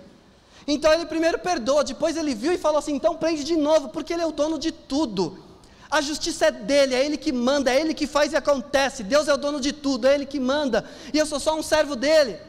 Então 0.66 0.92
ele 0.92 1.06
primeiro 1.06 1.38
perdoa, 1.38 1.84
depois 1.84 2.16
ele 2.16 2.34
viu 2.34 2.52
e 2.52 2.58
falou 2.58 2.78
assim: 2.78 2.94
então 2.94 3.16
prende 3.16 3.44
de 3.44 3.56
novo, 3.56 3.88
porque 3.90 4.12
ele 4.12 4.22
é 4.22 4.26
o 4.26 4.32
dono 4.32 4.58
de 4.58 4.72
tudo. 4.72 5.44
A 5.88 6.00
justiça 6.00 6.46
é 6.46 6.50
dele, 6.50 6.94
é 6.94 7.04
ele 7.04 7.16
que 7.16 7.30
manda, 7.30 7.72
é 7.72 7.80
ele 7.80 7.94
que 7.94 8.06
faz 8.06 8.32
e 8.32 8.36
acontece. 8.36 9.04
Deus 9.04 9.28
é 9.28 9.34
o 9.34 9.36
dono 9.36 9.60
de 9.60 9.72
tudo, 9.72 10.08
é 10.08 10.14
ele 10.14 10.26
que 10.26 10.40
manda, 10.40 10.84
e 11.14 11.18
eu 11.18 11.26
sou 11.26 11.38
só 11.38 11.56
um 11.56 11.62
servo 11.62 11.94
dele. 11.94 12.40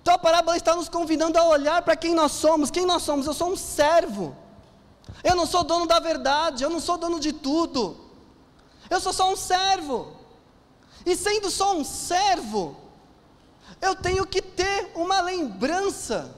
Então 0.00 0.14
a 0.14 0.18
parábola 0.18 0.56
está 0.56 0.76
nos 0.76 0.88
convidando 0.88 1.38
a 1.38 1.48
olhar 1.48 1.80
para 1.82 1.96
quem 1.96 2.14
nós 2.14 2.32
somos. 2.32 2.70
Quem 2.70 2.84
nós 2.84 3.02
somos? 3.02 3.26
Eu 3.26 3.32
sou 3.32 3.50
um 3.50 3.56
servo. 3.56 4.36
Eu 5.22 5.34
não 5.34 5.46
sou 5.46 5.64
dono 5.64 5.86
da 5.86 5.98
verdade, 5.98 6.62
eu 6.62 6.70
não 6.70 6.78
sou 6.78 6.98
dono 6.98 7.18
de 7.18 7.32
tudo. 7.32 7.96
Eu 8.90 9.00
sou 9.00 9.14
só 9.14 9.32
um 9.32 9.36
servo. 9.36 10.12
E 11.04 11.14
sendo 11.16 11.50
só 11.50 11.76
um 11.76 11.84
servo, 11.84 12.76
eu 13.80 13.94
tenho 13.94 14.26
que 14.26 14.40
ter 14.40 14.90
uma 14.94 15.20
lembrança 15.20 16.34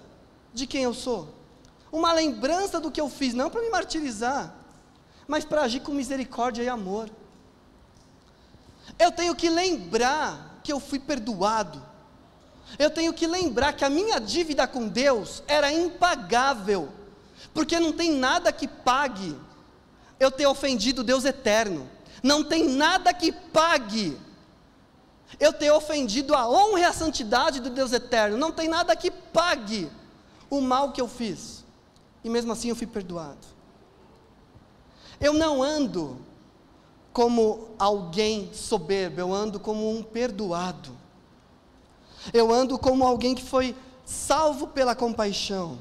de 0.52 0.66
quem 0.66 0.82
eu 0.82 0.94
sou, 0.94 1.34
uma 1.92 2.12
lembrança 2.12 2.80
do 2.80 2.90
que 2.90 3.00
eu 3.00 3.08
fiz, 3.08 3.34
não 3.34 3.50
para 3.50 3.60
me 3.60 3.70
martirizar, 3.70 4.54
mas 5.28 5.44
para 5.44 5.62
agir 5.62 5.80
com 5.80 5.92
misericórdia 5.92 6.62
e 6.62 6.68
amor. 6.68 7.10
Eu 8.98 9.12
tenho 9.12 9.34
que 9.34 9.48
lembrar 9.48 10.60
que 10.62 10.72
eu 10.72 10.80
fui 10.80 10.98
perdoado. 10.98 11.82
Eu 12.78 12.90
tenho 12.90 13.12
que 13.12 13.26
lembrar 13.26 13.72
que 13.72 13.84
a 13.84 13.90
minha 13.90 14.18
dívida 14.18 14.66
com 14.66 14.88
Deus 14.88 15.42
era 15.46 15.70
impagável, 15.70 16.88
porque 17.54 17.78
não 17.78 17.92
tem 17.92 18.12
nada 18.12 18.52
que 18.52 18.66
pague 18.66 19.36
eu 20.18 20.30
ter 20.30 20.46
ofendido 20.46 21.04
Deus 21.04 21.24
eterno. 21.24 21.88
Não 22.22 22.42
tem 22.42 22.68
nada 22.68 23.12
que 23.12 23.30
pague 23.30 24.18
eu 25.38 25.52
ter 25.52 25.70
ofendido 25.70 26.34
a 26.34 26.48
honra 26.48 26.80
e 26.80 26.84
a 26.84 26.92
santidade 26.92 27.60
do 27.60 27.70
Deus 27.70 27.92
eterno. 27.92 28.36
Não 28.36 28.52
tem 28.52 28.68
nada 28.68 28.94
que 28.94 29.10
pague 29.10 29.90
o 30.48 30.60
mal 30.60 30.92
que 30.92 31.00
eu 31.00 31.08
fiz. 31.08 31.64
E 32.22 32.30
mesmo 32.30 32.52
assim 32.52 32.68
eu 32.68 32.76
fui 32.76 32.86
perdoado. 32.86 33.46
Eu 35.20 35.32
não 35.32 35.62
ando 35.62 36.18
como 37.12 37.70
alguém 37.78 38.50
soberbo, 38.52 39.20
eu 39.20 39.32
ando 39.32 39.58
como 39.58 39.90
um 39.90 40.02
perdoado. 40.02 40.96
Eu 42.32 42.52
ando 42.52 42.78
como 42.78 43.06
alguém 43.06 43.34
que 43.34 43.42
foi 43.42 43.74
salvo 44.04 44.68
pela 44.68 44.94
compaixão. 44.94 45.78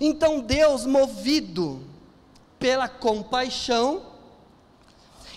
Então 0.00 0.40
Deus, 0.40 0.84
movido 0.86 1.80
pela 2.58 2.88
compaixão, 2.88 4.02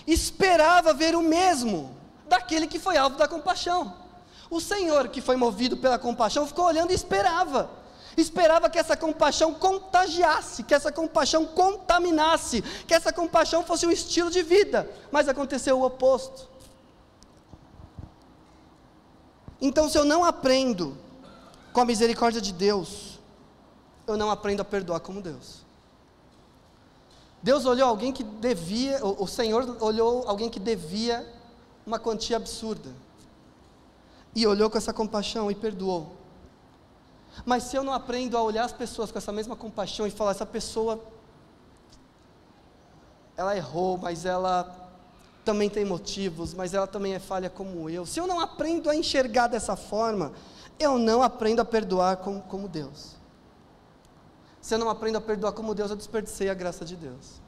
esperava 0.06 0.94
ver 0.94 1.16
o 1.16 1.22
mesmo 1.22 1.95
daquele 2.28 2.66
que 2.66 2.78
foi 2.78 2.96
alvo 2.96 3.16
da 3.16 3.28
compaixão. 3.28 3.94
O 4.50 4.60
Senhor, 4.60 5.08
que 5.08 5.20
foi 5.20 5.36
movido 5.36 5.76
pela 5.76 5.98
compaixão, 5.98 6.46
ficou 6.46 6.66
olhando 6.66 6.92
e 6.92 6.94
esperava. 6.94 7.70
Esperava 8.16 8.70
que 8.70 8.78
essa 8.78 8.96
compaixão 8.96 9.52
contagiasse, 9.52 10.62
que 10.62 10.74
essa 10.74 10.90
compaixão 10.90 11.44
contaminasse, 11.44 12.62
que 12.86 12.94
essa 12.94 13.12
compaixão 13.12 13.62
fosse 13.62 13.86
um 13.86 13.90
estilo 13.90 14.30
de 14.30 14.42
vida. 14.42 14.90
Mas 15.10 15.28
aconteceu 15.28 15.78
o 15.78 15.84
oposto. 15.84 16.48
Então, 19.60 19.88
se 19.88 19.98
eu 19.98 20.04
não 20.04 20.24
aprendo 20.24 20.96
com 21.72 21.80
a 21.80 21.84
misericórdia 21.84 22.40
de 22.40 22.52
Deus, 22.52 23.18
eu 24.06 24.16
não 24.16 24.30
aprendo 24.30 24.60
a 24.60 24.64
perdoar 24.64 25.00
como 25.00 25.20
Deus. 25.20 25.66
Deus 27.42 27.66
olhou 27.66 27.88
alguém 27.88 28.12
que 28.12 28.24
devia, 28.24 29.04
o 29.04 29.26
Senhor 29.26 29.76
olhou 29.80 30.24
alguém 30.26 30.48
que 30.48 30.58
devia 30.58 31.35
uma 31.86 31.98
quantia 31.98 32.36
absurda. 32.36 32.90
E 34.34 34.46
olhou 34.46 34.68
com 34.68 34.76
essa 34.76 34.92
compaixão 34.92 35.50
e 35.50 35.54
perdoou. 35.54 36.16
Mas 37.44 37.64
se 37.64 37.76
eu 37.76 37.84
não 37.84 37.92
aprendo 37.92 38.36
a 38.36 38.42
olhar 38.42 38.64
as 38.64 38.72
pessoas 38.72 39.12
com 39.12 39.18
essa 39.18 39.32
mesma 39.32 39.54
compaixão 39.54 40.06
e 40.06 40.10
falar, 40.10 40.32
essa 40.32 40.46
pessoa, 40.46 41.02
ela 43.36 43.56
errou, 43.56 43.96
mas 43.96 44.24
ela 44.24 44.84
também 45.44 45.70
tem 45.70 45.84
motivos, 45.84 46.52
mas 46.52 46.74
ela 46.74 46.86
também 46.86 47.14
é 47.14 47.18
falha 47.18 47.48
como 47.48 47.88
eu. 47.88 48.04
Se 48.04 48.18
eu 48.18 48.26
não 48.26 48.40
aprendo 48.40 48.90
a 48.90 48.96
enxergar 48.96 49.46
dessa 49.46 49.76
forma, 49.76 50.32
eu 50.78 50.98
não 50.98 51.22
aprendo 51.22 51.60
a 51.60 51.64
perdoar 51.64 52.16
como, 52.16 52.42
como 52.42 52.68
Deus. 52.68 53.14
Se 54.60 54.74
eu 54.74 54.78
não 54.78 54.90
aprendo 54.90 55.18
a 55.18 55.20
perdoar 55.20 55.52
como 55.52 55.74
Deus, 55.74 55.90
eu 55.90 55.96
desperdicei 55.96 56.50
a 56.50 56.54
graça 56.54 56.84
de 56.84 56.96
Deus. 56.96 57.40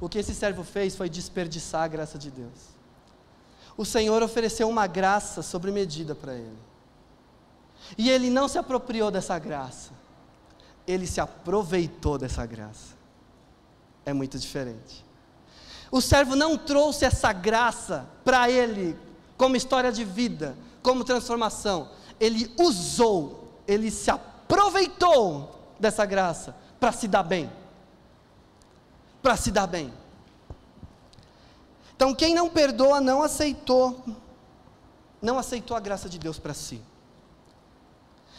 O 0.00 0.08
que 0.08 0.18
esse 0.18 0.34
servo 0.34 0.64
fez 0.64 0.96
foi 0.96 1.10
desperdiçar 1.10 1.82
a 1.82 1.88
graça 1.88 2.18
de 2.18 2.30
Deus. 2.30 2.75
O 3.76 3.84
Senhor 3.84 4.22
ofereceu 4.22 4.68
uma 4.68 4.86
graça 4.86 5.42
sobre 5.42 5.70
medida 5.70 6.14
para 6.14 6.34
ele. 6.34 6.58
E 7.96 8.10
ele 8.10 8.30
não 8.30 8.48
se 8.48 8.58
apropriou 8.58 9.10
dessa 9.10 9.38
graça, 9.38 9.92
ele 10.86 11.06
se 11.06 11.20
aproveitou 11.20 12.18
dessa 12.18 12.44
graça. 12.46 12.96
É 14.04 14.12
muito 14.12 14.38
diferente. 14.38 15.04
O 15.90 16.00
servo 16.00 16.34
não 16.34 16.56
trouxe 16.56 17.04
essa 17.04 17.32
graça 17.32 18.06
para 18.24 18.50
ele 18.50 18.96
como 19.36 19.56
história 19.56 19.92
de 19.92 20.04
vida, 20.04 20.56
como 20.82 21.04
transformação. 21.04 21.90
Ele 22.18 22.52
usou, 22.58 23.52
ele 23.66 23.90
se 23.90 24.10
aproveitou 24.10 25.74
dessa 25.78 26.04
graça 26.04 26.56
para 26.80 26.92
se 26.92 27.06
dar 27.06 27.22
bem. 27.22 27.50
Para 29.22 29.36
se 29.36 29.50
dar 29.50 29.66
bem. 29.66 29.92
Então, 31.96 32.14
quem 32.14 32.34
não 32.34 32.48
perdoa 32.48 33.00
não 33.00 33.22
aceitou, 33.22 34.04
não 35.20 35.38
aceitou 35.38 35.76
a 35.76 35.80
graça 35.80 36.08
de 36.08 36.18
Deus 36.18 36.38
para 36.38 36.52
si. 36.52 36.80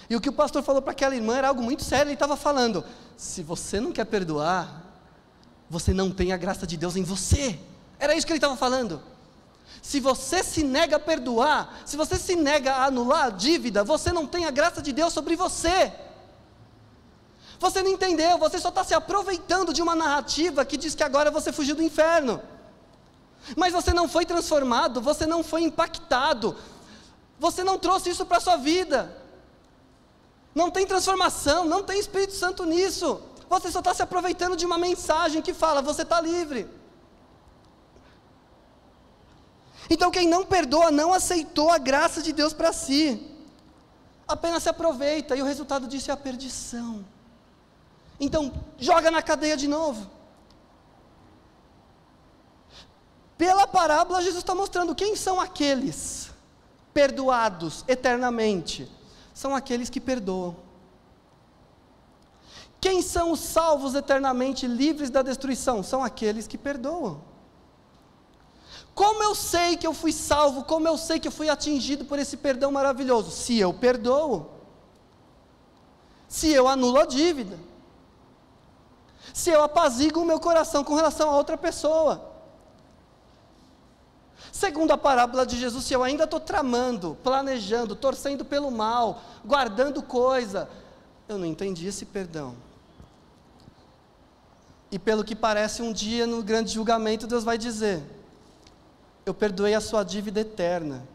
E 0.10 0.16
o 0.16 0.22
que 0.22 0.30
o 0.30 0.34
pastor 0.34 0.64
falou 0.64 0.82
para 0.82 0.92
aquela 0.92 1.16
irmã 1.16 1.36
era 1.36 1.48
algo 1.48 1.62
muito 1.62 1.84
sério. 1.84 2.10
Ele 2.10 2.14
estava 2.14 2.38
falando: 2.38 2.86
se 3.18 3.42
você 3.42 3.80
não 3.80 3.92
quer 3.92 4.06
perdoar, 4.06 4.84
você 5.70 5.94
não 5.94 6.12
tem 6.12 6.32
a 6.32 6.38
graça 6.38 6.66
de 6.66 6.78
Deus 6.78 6.96
em 6.96 7.04
você. 7.04 7.60
Era 8.00 8.16
isso 8.16 8.26
que 8.26 8.32
ele 8.32 8.38
estava 8.38 8.56
falando. 8.56 9.02
Se 9.82 10.00
você 10.00 10.44
se 10.44 10.64
nega 10.64 10.96
a 10.96 11.00
perdoar, 11.00 11.82
se 11.86 11.98
você 11.98 12.18
se 12.18 12.36
nega 12.36 12.74
a 12.74 12.86
anular 12.86 13.26
a 13.26 13.30
dívida, 13.30 13.84
você 13.84 14.12
não 14.12 14.26
tem 14.26 14.46
a 14.46 14.52
graça 14.52 14.82
de 14.82 14.94
Deus 14.94 15.14
sobre 15.14 15.36
você. 15.36 15.92
Você 17.60 17.82
não 17.82 17.90
entendeu, 17.90 18.38
você 18.38 18.60
só 18.60 18.70
está 18.70 18.84
se 18.84 18.94
aproveitando 18.94 19.74
de 19.74 19.82
uma 19.82 19.96
narrativa 19.96 20.64
que 20.64 20.78
diz 20.78 20.94
que 20.94 21.04
agora 21.04 21.32
você 21.32 21.52
fugiu 21.52 21.76
do 21.76 21.82
inferno. 21.82 22.40
Mas 23.56 23.74
você 23.74 23.94
não 23.94 24.08
foi 24.08 24.26
transformado, 24.26 25.02
você 25.02 25.26
não 25.26 25.44
foi 25.44 25.64
impactado, 25.64 26.56
você 27.40 27.64
não 27.64 27.78
trouxe 27.78 28.10
isso 28.10 28.26
para 28.26 28.38
a 28.38 28.42
sua 28.42 28.58
vida. 28.58 29.16
Não 30.54 30.72
tem 30.72 30.86
transformação, 30.88 31.66
não 31.66 31.84
tem 31.84 32.00
Espírito 32.00 32.34
Santo 32.34 32.66
nisso. 32.66 33.22
Você 33.50 33.72
só 33.72 33.80
está 33.80 33.94
se 33.94 34.02
aproveitando 34.02 34.58
de 34.58 34.66
uma 34.66 34.78
mensagem 34.78 35.42
que 35.42 35.54
fala: 35.54 35.82
você 35.82 36.02
está 36.02 36.20
livre. 36.20 36.68
Então, 39.90 40.12
quem 40.12 40.28
não 40.28 40.44
perdoa 40.44 40.92
não 40.92 41.14
aceitou 41.14 41.72
a 41.72 41.78
graça 41.78 42.22
de 42.22 42.34
Deus 42.34 42.52
para 42.52 42.74
si, 42.74 43.32
apenas 44.28 44.64
se 44.64 44.70
aproveita, 44.70 45.36
e 45.36 45.42
o 45.42 45.46
resultado 45.46 45.88
disso 45.88 46.12
é 46.12 46.14
a 46.14 46.18
perdição. 46.18 47.06
Então, 48.20 48.52
joga 48.78 49.10
na 49.10 49.22
cadeia 49.22 49.56
de 49.56 49.68
novo. 49.68 50.17
Pela 53.38 53.68
parábola, 53.68 54.22
Jesus 54.22 54.44
está 54.44 54.56
mostrando 54.56 54.96
quem 54.96 55.16
são 55.16 55.40
aqueles 55.40 56.32
perdoados 56.94 57.86
eternamente. 57.88 58.90
São 59.34 59.56
aqueles 59.56 59.90
que 59.90 60.00
perdoam. 60.00 60.56
Quem 62.82 63.02
são 63.02 63.32
os 63.32 63.40
salvos 63.40 63.94
eternamente 63.94 64.66
livres 64.66 65.10
da 65.10 65.22
destruição? 65.22 65.84
São 65.84 66.04
aqueles 66.04 66.48
que 66.48 66.58
perdoam. 66.58 67.22
Como 68.96 69.22
eu 69.22 69.36
sei 69.36 69.78
que 69.78 69.86
eu 69.86 69.94
fui 69.94 70.12
salvo? 70.12 70.64
Como 70.64 70.88
eu 70.88 70.98
sei 70.98 71.20
que 71.20 71.28
eu 71.28 71.32
fui 71.32 71.50
atingido 71.50 72.04
por 72.06 72.18
esse 72.18 72.36
perdão 72.36 72.72
maravilhoso? 72.72 73.30
Se 73.30 73.60
eu 73.60 73.72
perdoo. 73.72 74.50
Se 76.28 76.50
eu 76.50 76.68
anulo 76.68 77.00
a 77.00 77.06
dívida. 77.06 77.60
Se 79.32 79.52
eu 79.52 79.64
apazigo 79.64 80.22
o 80.22 80.26
meu 80.26 80.40
coração 80.40 80.84
com 80.84 80.96
relação 80.96 81.30
a 81.30 81.38
outra 81.38 81.56
pessoa. 81.56 82.27
Segundo 84.58 84.90
a 84.90 84.98
parábola 84.98 85.46
de 85.46 85.56
Jesus, 85.56 85.86
se 85.86 85.94
eu 85.94 86.02
ainda 86.02 86.24
estou 86.24 86.40
tramando, 86.40 87.16
planejando, 87.24 87.96
torcendo 87.96 88.44
pelo 88.44 88.72
mal, 88.72 89.22
guardando 89.46 90.02
coisa, 90.02 90.68
eu 91.30 91.38
não 91.38 91.46
entendi 91.46 91.86
esse 91.86 92.08
perdão. 92.08 92.56
E 94.90 94.98
pelo 94.98 95.24
que 95.24 95.36
parece, 95.36 95.84
um 95.84 95.94
dia 95.94 96.26
no 96.26 96.42
grande 96.42 96.74
julgamento, 96.74 97.28
Deus 97.28 97.44
vai 97.44 97.56
dizer: 97.56 98.02
Eu 99.28 99.34
perdoei 99.36 99.76
a 99.76 99.80
sua 99.80 100.02
dívida 100.02 100.40
eterna, 100.40 101.08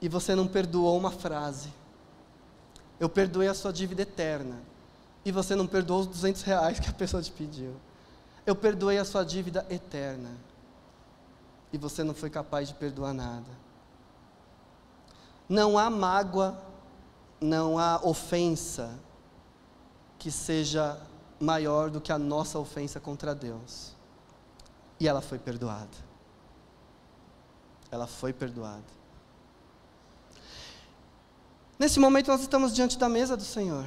e 0.00 0.08
você 0.08 0.36
não 0.36 0.46
perdoou 0.46 0.96
uma 0.96 1.10
frase. 1.10 1.70
Eu 3.00 3.08
perdoei 3.08 3.48
a 3.48 3.54
sua 3.54 3.72
dívida 3.72 4.02
eterna, 4.02 4.62
e 5.24 5.32
você 5.32 5.56
não 5.56 5.66
perdoou 5.66 6.02
os 6.02 6.06
200 6.06 6.42
reais 6.42 6.78
que 6.78 6.88
a 6.88 6.92
pessoa 6.92 7.20
te 7.20 7.32
pediu. 7.32 7.74
Eu 8.46 8.54
perdoei 8.54 8.98
a 8.98 9.04
sua 9.04 9.24
dívida 9.24 9.66
eterna 9.68 10.30
e 11.74 11.76
você 11.76 12.04
não 12.04 12.14
foi 12.14 12.30
capaz 12.30 12.68
de 12.68 12.74
perdoar 12.74 13.12
nada. 13.12 13.50
Não 15.48 15.76
há 15.76 15.90
mágoa, 15.90 16.56
não 17.40 17.76
há 17.76 17.96
ofensa 18.00 18.96
que 20.16 20.30
seja 20.30 20.96
maior 21.40 21.90
do 21.90 22.00
que 22.00 22.12
a 22.12 22.18
nossa 22.18 22.60
ofensa 22.60 23.00
contra 23.00 23.34
Deus. 23.34 23.92
E 25.00 25.08
ela 25.08 25.20
foi 25.20 25.36
perdoada. 25.36 25.96
Ela 27.90 28.06
foi 28.06 28.32
perdoada. 28.32 28.84
Nesse 31.76 31.98
momento 31.98 32.28
nós 32.28 32.40
estamos 32.40 32.72
diante 32.72 32.96
da 32.96 33.08
mesa 33.08 33.36
do 33.36 33.44
Senhor. 33.44 33.84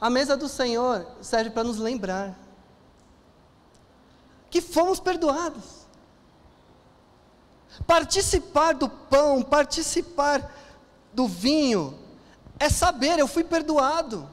A 0.00 0.08
mesa 0.08 0.36
do 0.36 0.48
Senhor 0.48 1.04
serve 1.20 1.50
para 1.50 1.64
nos 1.64 1.78
lembrar 1.78 2.38
que 4.52 4.60
fomos 4.60 5.00
perdoados. 5.00 5.64
Participar 7.86 8.74
do 8.74 8.86
pão, 8.86 9.42
participar 9.42 10.54
do 11.10 11.26
vinho, 11.26 11.98
é 12.60 12.68
saber, 12.68 13.18
eu 13.18 13.26
fui 13.26 13.42
perdoado. 13.42 14.28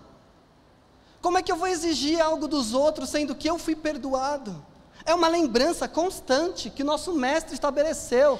Como 1.21 1.37
é 1.37 1.41
que 1.41 1.49
eu 1.49 1.55
vou 1.55 1.67
exigir 1.67 2.19
algo 2.21 2.49
dos 2.49 2.73
outros 2.73 3.09
sendo 3.09 3.33
que 3.33 3.49
eu 3.49 3.57
fui 3.57 3.77
perdoado? 3.77 4.63
É 5.05 5.15
uma 5.15 5.29
lembrança 5.29 5.87
constante 5.87 6.69
que 6.69 6.83
nosso 6.83 7.13
mestre 7.13 7.53
estabeleceu, 7.53 8.37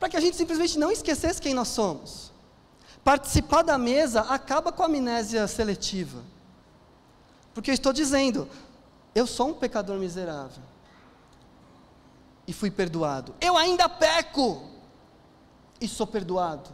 para 0.00 0.08
que 0.08 0.16
a 0.16 0.20
gente 0.20 0.38
simplesmente 0.38 0.78
não 0.78 0.90
esquecesse 0.90 1.40
quem 1.40 1.52
nós 1.52 1.68
somos. 1.68 2.32
Participar 3.04 3.60
da 3.60 3.76
mesa 3.76 4.22
acaba 4.22 4.72
com 4.72 4.82
a 4.82 4.86
amnésia 4.86 5.46
seletiva. 5.46 6.22
Porque 7.52 7.70
eu 7.70 7.74
estou 7.74 7.92
dizendo, 7.92 8.48
eu 9.14 9.26
sou 9.26 9.48
um 9.48 9.54
pecador 9.54 9.98
miserável. 9.98 10.62
E 12.46 12.52
fui 12.52 12.70
perdoado. 12.70 13.34
Eu 13.40 13.56
ainda 13.56 13.88
peco. 13.88 14.62
E 15.80 15.86
sou 15.86 16.06
perdoado. 16.06 16.70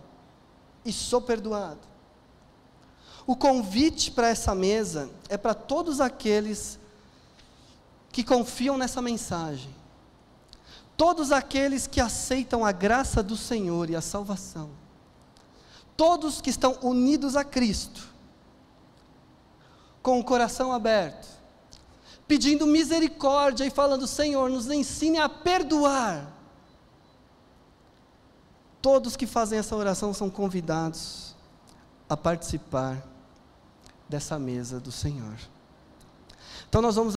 E 0.85 0.93
sou 0.93 1.21
perdoado. 1.21 1.81
O 3.27 3.37
convite 3.37 4.11
para 4.11 4.29
essa 4.29 4.55
mesa 4.55 5.11
é 5.29 5.37
para 5.37 5.53
todos 5.53 6.01
aqueles 6.01 6.79
que 8.11 8.25
confiam 8.25 8.79
nessa 8.79 9.03
mensagem. 9.03 9.75
Todos 10.97 11.31
aqueles 11.31 11.87
que 11.87 12.01
aceitam 12.01 12.65
a 12.65 12.73
graça 12.73 13.23
do 13.23 13.37
Senhor 13.37 13.91
e 13.91 13.97
a 13.97 14.01
salvação. 14.01 14.71
Todos 15.97 16.41
que 16.41 16.51
estão 16.51 16.79
unidos 16.83 17.37
a 17.37 17.45
Cristo. 17.45 18.09
Com 20.03 20.21
o 20.21 20.25
coração 20.25 20.73
aberto 20.73 21.38
pedindo 22.29 22.67
misericórdia 22.67 23.65
e 23.65 23.71
falando: 23.71 24.07
Senhor, 24.07 24.51
nos 24.51 24.69
ensine 24.69 25.19
a 25.19 25.29
perdoar. 25.29 26.31
Todos 28.81 29.17
que 29.17 29.27
fazem 29.27 29.59
essa 29.59 29.75
oração 29.75 30.15
são 30.15 30.31
convidados 30.31 31.35
a 32.09 32.17
participar 32.17 33.03
dessa 34.09 34.39
mesa 34.39 34.79
do 34.79 34.93
Senhor. 34.93 35.37
Então 36.69 36.83
nós 36.83 36.97
vamos 36.97 37.07